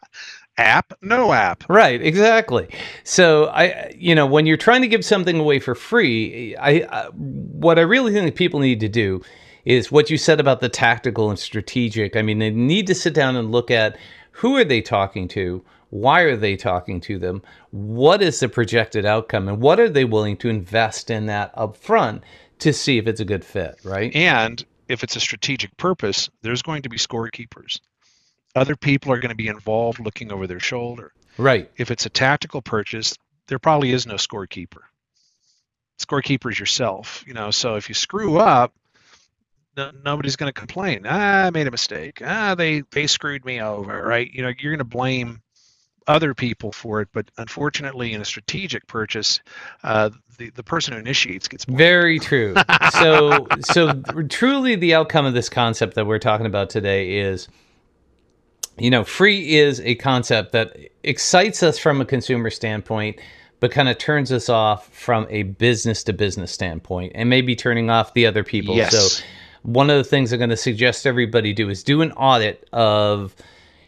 app, 0.57 0.95
no 1.03 1.33
app. 1.33 1.65
Right, 1.69 2.01
exactly. 2.01 2.69
So 3.05 3.47
I, 3.47 3.95
you 3.97 4.15
know, 4.15 4.27
when 4.27 4.47
you're 4.47 4.57
trying 4.57 4.81
to 4.81 4.89
give 4.89 5.05
something 5.05 5.39
away 5.39 5.59
for 5.59 5.75
free, 5.75 6.57
I, 6.57 6.87
I 6.91 7.09
what 7.13 7.79
I 7.79 7.83
really 7.83 8.13
think 8.13 8.35
people 8.35 8.61
need 8.61 8.81
to 8.81 8.89
do 8.89 9.21
is 9.65 9.93
what 9.93 10.11
you 10.11 10.17
said 10.17 10.41
about 10.41 10.61
the 10.61 10.69
tactical 10.69 11.31
and 11.31 11.39
strategic. 11.39 12.17
I 12.17 12.23
mean, 12.23 12.39
they 12.39 12.51
need 12.51 12.87
to 12.89 12.95
sit 12.95 13.15
down 13.15 13.37
and 13.37 13.53
look 13.53 13.71
at 13.71 13.97
who 14.33 14.57
are 14.57 14.65
they 14.65 14.81
talking 14.81 15.29
to? 15.29 15.65
Why 15.91 16.23
are 16.23 16.37
they 16.37 16.57
talking 16.57 17.01
to 17.03 17.19
them? 17.19 17.43
What 17.71 18.23
is 18.23 18.41
the 18.41 18.49
projected 18.49 19.05
outcome? 19.05 19.49
And 19.49 19.61
what 19.61 19.79
are 19.79 19.91
they 19.91 20.05
willing 20.05 20.39
to 20.39 20.49
invest 20.49 21.11
in 21.11 21.27
that 21.27 21.55
upfront 21.55 22.23
to 22.61 22.73
see 22.73 22.97
if 22.97 23.07
it's 23.07 23.21
a 23.21 23.27
good 23.27 23.45
fit, 23.45 23.79
right? 23.85 24.15
And 24.15 24.65
if 24.89 25.05
it's 25.05 25.17
a 25.17 25.21
strategic 25.21 25.77
purpose, 25.77 26.31
there's 26.41 26.63
going 26.63 26.83
to 26.83 26.89
be 26.89 26.97
scorekeepers. 26.97 27.81
Other 28.55 28.77
people 28.77 29.13
are 29.13 29.19
going 29.19 29.31
to 29.31 29.37
be 29.37 29.49
involved 29.49 30.01
looking 30.01 30.33
over 30.33 30.47
their 30.47 30.61
shoulder. 30.61 31.13
Right. 31.39 31.71
If 31.77 31.91
it's 31.91 32.07
a 32.07 32.11
tactical 32.11 32.63
purchase, 32.63 33.17
there 33.49 33.59
probably 33.59 33.93
is 33.93 34.07
no 34.07 34.15
scorekeeper. 34.15 34.83
Scorekeeper 35.99 36.51
is 36.51 36.59
yourself, 36.59 37.25
you 37.27 37.35
know. 37.35 37.51
So 37.51 37.77
if 37.77 37.89
you 37.89 37.95
screw 37.95 38.39
up, 38.39 38.73
no, 39.77 39.91
nobody's 40.05 40.37
going 40.37 40.53
to 40.53 40.59
complain. 40.59 41.07
Ah, 41.07 41.47
I 41.47 41.51
made 41.51 41.67
a 41.67 41.71
mistake. 41.71 42.21
Ah, 42.25 42.55
they 42.55 42.83
they 42.91 43.07
screwed 43.07 43.45
me 43.45 43.61
over, 43.61 44.03
right? 44.03 44.31
You 44.33 44.43
know, 44.43 44.53
you're 44.59 44.73
going 44.73 44.79
to 44.79 44.85
blame 44.85 45.43
other 46.07 46.35
people 46.35 46.73
for 46.73 47.01
it, 47.01 47.09
but 47.13 47.31
unfortunately, 47.39 48.13
in 48.13 48.21
a 48.21 48.25
strategic 48.25 48.87
purchase, 48.87 49.41
uh, 49.83 50.11
the 50.39 50.51
the 50.51 50.63
person 50.63 50.95
who 50.95 51.01
initiates 51.01 51.49
gets 51.49 51.65
blamed. 51.65 51.79
very 51.79 52.19
true. 52.19 52.55
so 53.01 53.47
so 53.61 53.93
truly, 54.29 54.77
the 54.77 54.95
outcome 54.95 55.27
of 55.27 55.35
this 55.35 55.49
concept 55.49 55.95
that 55.95 56.07
we're 56.07 56.19
talking 56.19 56.47
about 56.47 56.71
today 56.71 57.19
is. 57.19 57.49
You 58.79 58.89
know, 58.89 59.05
free 59.05 59.57
is 59.57 59.81
a 59.83 59.97
concept 59.97 60.53
that 60.53 60.75
excites 61.03 61.63
us 61.63 61.79
from 61.79 62.01
a 62.01 62.07
consumer 62.07 62.49
standpoint, 62.49 63.21
but 63.61 63.71
kind 63.71 63.87
of 63.87 63.99
turns 63.99 64.33
us 64.33 64.49
off 64.49 64.89
from 64.89 65.27
a 65.29 65.43
business 65.43 66.03
to 66.05 66.15
business 66.15 66.53
standpoint, 66.53 67.13
and 67.15 67.29
maybe 67.29 67.55
turning 67.55 67.91
off 67.91 68.15
the 68.15 68.25
other 68.25 68.43
people. 68.43 68.75
Yes. 68.75 68.93
So, 68.93 69.25
one 69.63 69.91
of 69.91 69.97
the 69.97 70.05
things 70.05 70.33
I'm 70.33 70.39
going 70.39 70.51
to 70.51 70.57
suggest 70.57 71.07
everybody 71.07 71.53
do 71.53 71.69
is 71.69 71.83
do 71.83 72.03
an 72.03 72.13
audit 72.13 72.69
of 72.73 73.35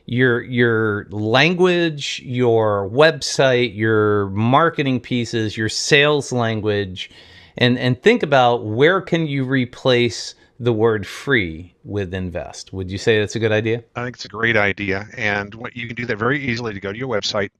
your 0.06 0.42
your 0.42 1.06
language, 1.10 2.20
your 2.24 2.88
website, 2.90 3.74
your 3.74 4.28
marketing 4.30 5.00
pieces, 5.00 5.56
your 5.56 5.68
sales 5.68 6.32
language, 6.32 7.10
and 7.56 7.78
and 7.78 8.00
think 8.02 8.22
about 8.22 8.64
where 8.64 9.00
can 9.00 9.26
you 9.26 9.44
replace 9.44 10.34
the 10.60 10.72
word 10.72 11.06
free 11.06 11.74
with 11.84 12.14
invest. 12.14 12.72
Would 12.72 12.90
you 12.90 12.98
say 12.98 13.18
that's 13.18 13.34
a 13.34 13.40
good 13.40 13.52
idea? 13.52 13.82
I 13.96 14.04
think 14.04 14.16
it's 14.16 14.24
a 14.24 14.28
great 14.28 14.56
idea, 14.56 15.08
and 15.16 15.54
what 15.54 15.76
you 15.76 15.86
can 15.86 15.96
do 15.96 16.06
that 16.06 16.16
very 16.16 16.40
easily 16.40 16.74
to 16.74 16.80
go 16.80 16.92
to 16.92 16.98
your 16.98 17.08
website 17.08 17.50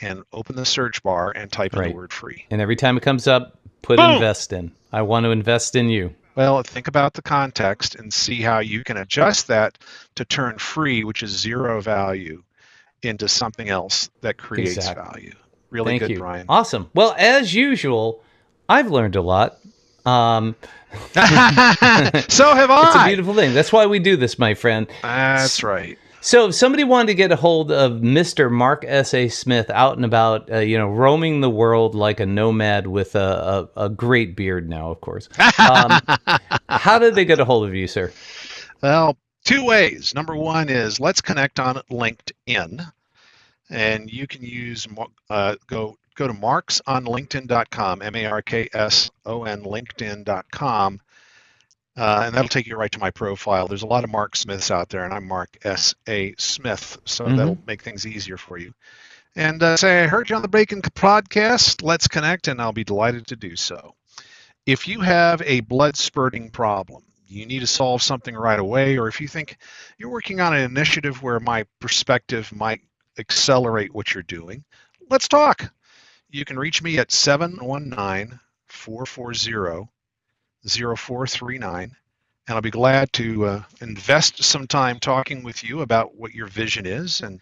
and 0.00 0.22
open 0.32 0.56
the 0.56 0.66
search 0.66 1.02
bar 1.02 1.32
and 1.34 1.50
type 1.50 1.74
right. 1.74 1.86
in 1.86 1.90
the 1.90 1.96
word 1.96 2.12
free. 2.12 2.44
And 2.50 2.60
every 2.60 2.76
time 2.76 2.96
it 2.96 3.02
comes 3.02 3.26
up, 3.26 3.58
put 3.82 3.96
Boom! 3.96 4.12
invest 4.12 4.52
in. 4.52 4.72
I 4.92 5.02
want 5.02 5.24
to 5.24 5.30
invest 5.30 5.74
in 5.74 5.88
you. 5.88 6.14
Well, 6.38 6.62
think 6.62 6.86
about 6.86 7.14
the 7.14 7.22
context 7.22 7.96
and 7.96 8.12
see 8.12 8.40
how 8.42 8.60
you 8.60 8.84
can 8.84 8.96
adjust 8.96 9.48
that 9.48 9.76
to 10.14 10.24
turn 10.24 10.58
free, 10.58 11.02
which 11.02 11.24
is 11.24 11.36
zero 11.36 11.80
value, 11.80 12.44
into 13.02 13.26
something 13.26 13.68
else 13.68 14.08
that 14.20 14.36
creates 14.36 14.76
exactly. 14.76 15.02
value. 15.02 15.34
Really 15.70 15.90
Thank 15.90 16.02
good, 16.02 16.10
you. 16.10 16.18
Brian. 16.20 16.46
Awesome. 16.48 16.90
Well, 16.94 17.12
as 17.18 17.52
usual, 17.52 18.22
I've 18.68 18.88
learned 18.88 19.16
a 19.16 19.20
lot. 19.20 19.58
Um, 20.06 20.54
so 20.92 22.54
have 22.54 22.70
I. 22.70 22.84
It's 22.86 22.94
a 22.94 23.06
beautiful 23.08 23.34
thing. 23.34 23.52
That's 23.52 23.72
why 23.72 23.86
we 23.86 23.98
do 23.98 24.16
this, 24.16 24.38
my 24.38 24.54
friend. 24.54 24.86
That's 25.02 25.64
right. 25.64 25.98
So, 26.20 26.48
if 26.48 26.54
somebody 26.54 26.82
wanted 26.82 27.08
to 27.08 27.14
get 27.14 27.30
a 27.30 27.36
hold 27.36 27.70
of 27.70 28.00
Mr. 28.00 28.50
Mark 28.50 28.84
S. 28.86 29.14
A. 29.14 29.28
Smith 29.28 29.70
out 29.70 29.96
and 29.96 30.04
about, 30.04 30.50
uh, 30.50 30.58
you 30.58 30.76
know, 30.76 30.88
roaming 30.88 31.40
the 31.40 31.50
world 31.50 31.94
like 31.94 32.18
a 32.18 32.26
nomad 32.26 32.88
with 32.88 33.14
a, 33.14 33.68
a, 33.76 33.84
a 33.84 33.88
great 33.88 34.34
beard 34.34 34.68
now, 34.68 34.90
of 34.90 35.00
course, 35.00 35.28
um, 35.58 36.00
how 36.68 36.98
did 36.98 37.14
they 37.14 37.24
get 37.24 37.38
a 37.38 37.44
hold 37.44 37.68
of 37.68 37.74
you, 37.74 37.86
sir? 37.86 38.12
Well, 38.82 39.16
two 39.44 39.64
ways. 39.64 40.12
Number 40.12 40.34
one 40.34 40.68
is 40.68 40.98
let's 40.98 41.20
connect 41.20 41.60
on 41.60 41.80
LinkedIn, 41.90 42.84
and 43.70 44.12
you 44.12 44.26
can 44.26 44.42
use 44.42 44.88
uh, 45.30 45.54
go 45.68 45.96
go 46.16 46.26
to 46.26 46.34
marksonlinkedin.com, 46.34 48.02
M 48.02 48.16
A 48.16 48.26
R 48.26 48.42
K 48.42 48.68
S 48.72 49.10
O 49.24 49.44
N 49.44 49.62
LinkedIn.com 49.62 51.00
uh, 51.98 52.22
and 52.24 52.34
that'll 52.34 52.48
take 52.48 52.68
you 52.68 52.76
right 52.76 52.92
to 52.92 53.00
my 53.00 53.10
profile. 53.10 53.66
There's 53.66 53.82
a 53.82 53.86
lot 53.86 54.04
of 54.04 54.10
Mark 54.10 54.36
Smiths 54.36 54.70
out 54.70 54.88
there, 54.88 55.04
and 55.04 55.12
I'm 55.12 55.26
Mark 55.26 55.58
S. 55.64 55.96
A. 56.06 56.32
Smith, 56.38 56.96
so 57.04 57.24
mm-hmm. 57.24 57.36
that'll 57.36 57.58
make 57.66 57.82
things 57.82 58.06
easier 58.06 58.36
for 58.36 58.56
you. 58.56 58.72
And 59.34 59.60
uh, 59.62 59.76
say, 59.76 60.04
I 60.04 60.06
heard 60.06 60.30
you 60.30 60.36
on 60.36 60.42
the 60.42 60.48
Bacon 60.48 60.80
podcast. 60.80 61.82
Let's 61.82 62.06
connect, 62.06 62.46
and 62.46 62.62
I'll 62.62 62.72
be 62.72 62.84
delighted 62.84 63.26
to 63.28 63.36
do 63.36 63.56
so. 63.56 63.96
If 64.64 64.86
you 64.86 65.00
have 65.00 65.42
a 65.42 65.60
blood 65.60 65.96
spurting 65.96 66.50
problem, 66.50 67.02
you 67.26 67.46
need 67.46 67.60
to 67.60 67.66
solve 67.66 68.00
something 68.00 68.34
right 68.34 68.60
away, 68.60 68.96
or 68.96 69.08
if 69.08 69.20
you 69.20 69.26
think 69.26 69.56
you're 69.98 70.10
working 70.10 70.40
on 70.40 70.54
an 70.54 70.62
initiative 70.62 71.20
where 71.20 71.40
my 71.40 71.64
perspective 71.80 72.52
might 72.54 72.80
accelerate 73.18 73.92
what 73.92 74.14
you're 74.14 74.22
doing, 74.22 74.64
let's 75.10 75.26
talk. 75.26 75.72
You 76.30 76.44
can 76.44 76.58
reach 76.58 76.80
me 76.80 76.98
at 76.98 77.10
719 77.10 78.38
440 78.68 79.88
0439 80.66 81.96
and 82.48 82.54
I'll 82.54 82.62
be 82.62 82.70
glad 82.70 83.12
to 83.14 83.44
uh, 83.44 83.62
invest 83.80 84.42
some 84.42 84.66
time 84.66 84.98
talking 84.98 85.42
with 85.42 85.62
you 85.62 85.82
about 85.82 86.16
what 86.16 86.34
your 86.34 86.46
vision 86.46 86.86
is. 86.86 87.20
And 87.20 87.40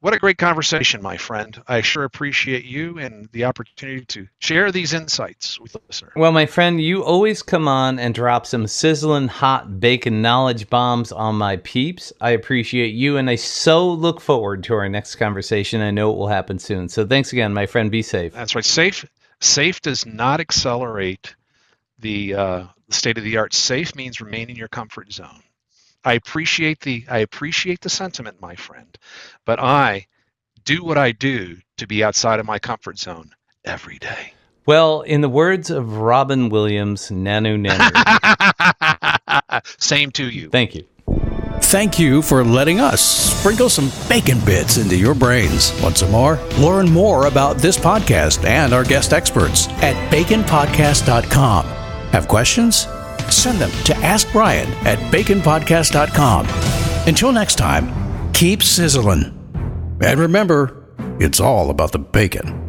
what 0.00 0.14
a 0.14 0.18
great 0.18 0.38
conversation, 0.38 1.02
my 1.02 1.18
friend. 1.18 1.60
I 1.66 1.82
sure 1.82 2.04
appreciate 2.04 2.64
you 2.64 2.98
and 2.98 3.28
the 3.32 3.44
opportunity 3.44 4.06
to 4.06 4.28
share 4.38 4.72
these 4.72 4.94
insights 4.94 5.60
with 5.60 5.72
the 5.72 5.80
listener. 5.86 6.12
Well, 6.16 6.32
my 6.32 6.46
friend, 6.46 6.80
you 6.80 7.04
always 7.04 7.42
come 7.42 7.68
on 7.68 7.98
and 7.98 8.14
drop 8.14 8.46
some 8.46 8.66
sizzling 8.66 9.28
hot 9.28 9.80
bacon 9.80 10.22
knowledge 10.22 10.70
bombs 10.70 11.12
on 11.12 11.34
my 11.34 11.56
peeps. 11.58 12.12
I 12.20 12.30
appreciate 12.30 12.94
you, 12.94 13.18
and 13.18 13.28
I 13.28 13.34
so 13.34 13.90
look 13.92 14.20
forward 14.20 14.64
to 14.64 14.74
our 14.74 14.88
next 14.88 15.16
conversation. 15.16 15.82
I 15.82 15.90
know 15.90 16.10
it 16.10 16.16
will 16.16 16.28
happen 16.28 16.58
soon. 16.58 16.88
So 16.88 17.06
thanks 17.06 17.32
again, 17.32 17.52
my 17.52 17.66
friend. 17.66 17.90
Be 17.90 18.02
safe. 18.02 18.32
That's 18.32 18.54
right. 18.54 18.64
Safe. 18.64 19.04
Safe 19.40 19.82
does 19.82 20.06
not 20.06 20.40
accelerate 20.40 21.34
the 21.98 22.34
uh, 22.34 22.64
state 22.90 23.18
of 23.18 23.24
the 23.24 23.36
art. 23.36 23.54
Safe 23.54 23.94
means 23.94 24.20
remain 24.20 24.50
in 24.50 24.56
your 24.56 24.68
comfort 24.68 25.12
zone. 25.12 25.42
I 26.04 26.14
appreciate 26.14 26.80
the 26.80 27.04
I 27.08 27.18
appreciate 27.18 27.80
the 27.80 27.90
sentiment, 27.90 28.40
my 28.40 28.54
friend, 28.54 28.96
but 29.44 29.60
I 29.60 30.06
do 30.64 30.84
what 30.84 30.98
I 30.98 31.12
do 31.12 31.56
to 31.78 31.86
be 31.86 32.04
outside 32.04 32.40
of 32.40 32.46
my 32.46 32.58
comfort 32.58 32.98
zone 32.98 33.30
every 33.64 33.98
day. 33.98 34.34
Well, 34.66 35.00
in 35.00 35.22
the 35.22 35.28
words 35.28 35.70
of 35.70 35.96
Robin 35.96 36.50
Williams, 36.50 37.08
Nanu 37.10 37.58
Nanu. 37.66 37.90
Same 39.80 40.10
to 40.12 40.28
you. 40.28 40.50
Thank 40.50 40.74
you. 40.74 40.84
Thank 41.60 41.98
you 41.98 42.22
for 42.22 42.44
letting 42.44 42.80
us 42.80 43.00
sprinkle 43.00 43.68
some 43.68 43.90
bacon 44.08 44.40
bits 44.44 44.76
into 44.76 44.96
your 44.96 45.14
brains. 45.14 45.72
Want 45.82 45.98
some 45.98 46.10
more? 46.10 46.38
Learn 46.58 46.90
more 46.90 47.26
about 47.26 47.56
this 47.58 47.76
podcast 47.76 48.44
and 48.44 48.72
our 48.72 48.84
guest 48.84 49.12
experts 49.12 49.68
at 49.82 49.94
baconpodcast.com. 50.12 51.77
Have 52.12 52.28
questions? 52.28 52.86
Send 53.30 53.58
them 53.58 53.70
to 53.84 53.96
Ask 53.96 54.30
Brian 54.32 54.68
at 54.86 54.98
baconpodcast.com. 55.12 56.46
Until 57.06 57.32
next 57.32 57.56
time, 57.56 58.32
keep 58.32 58.62
sizzling. 58.62 59.34
And 60.00 60.20
remember, 60.20 60.84
it's 61.18 61.40
all 61.40 61.70
about 61.70 61.92
the 61.92 61.98
bacon. 61.98 62.67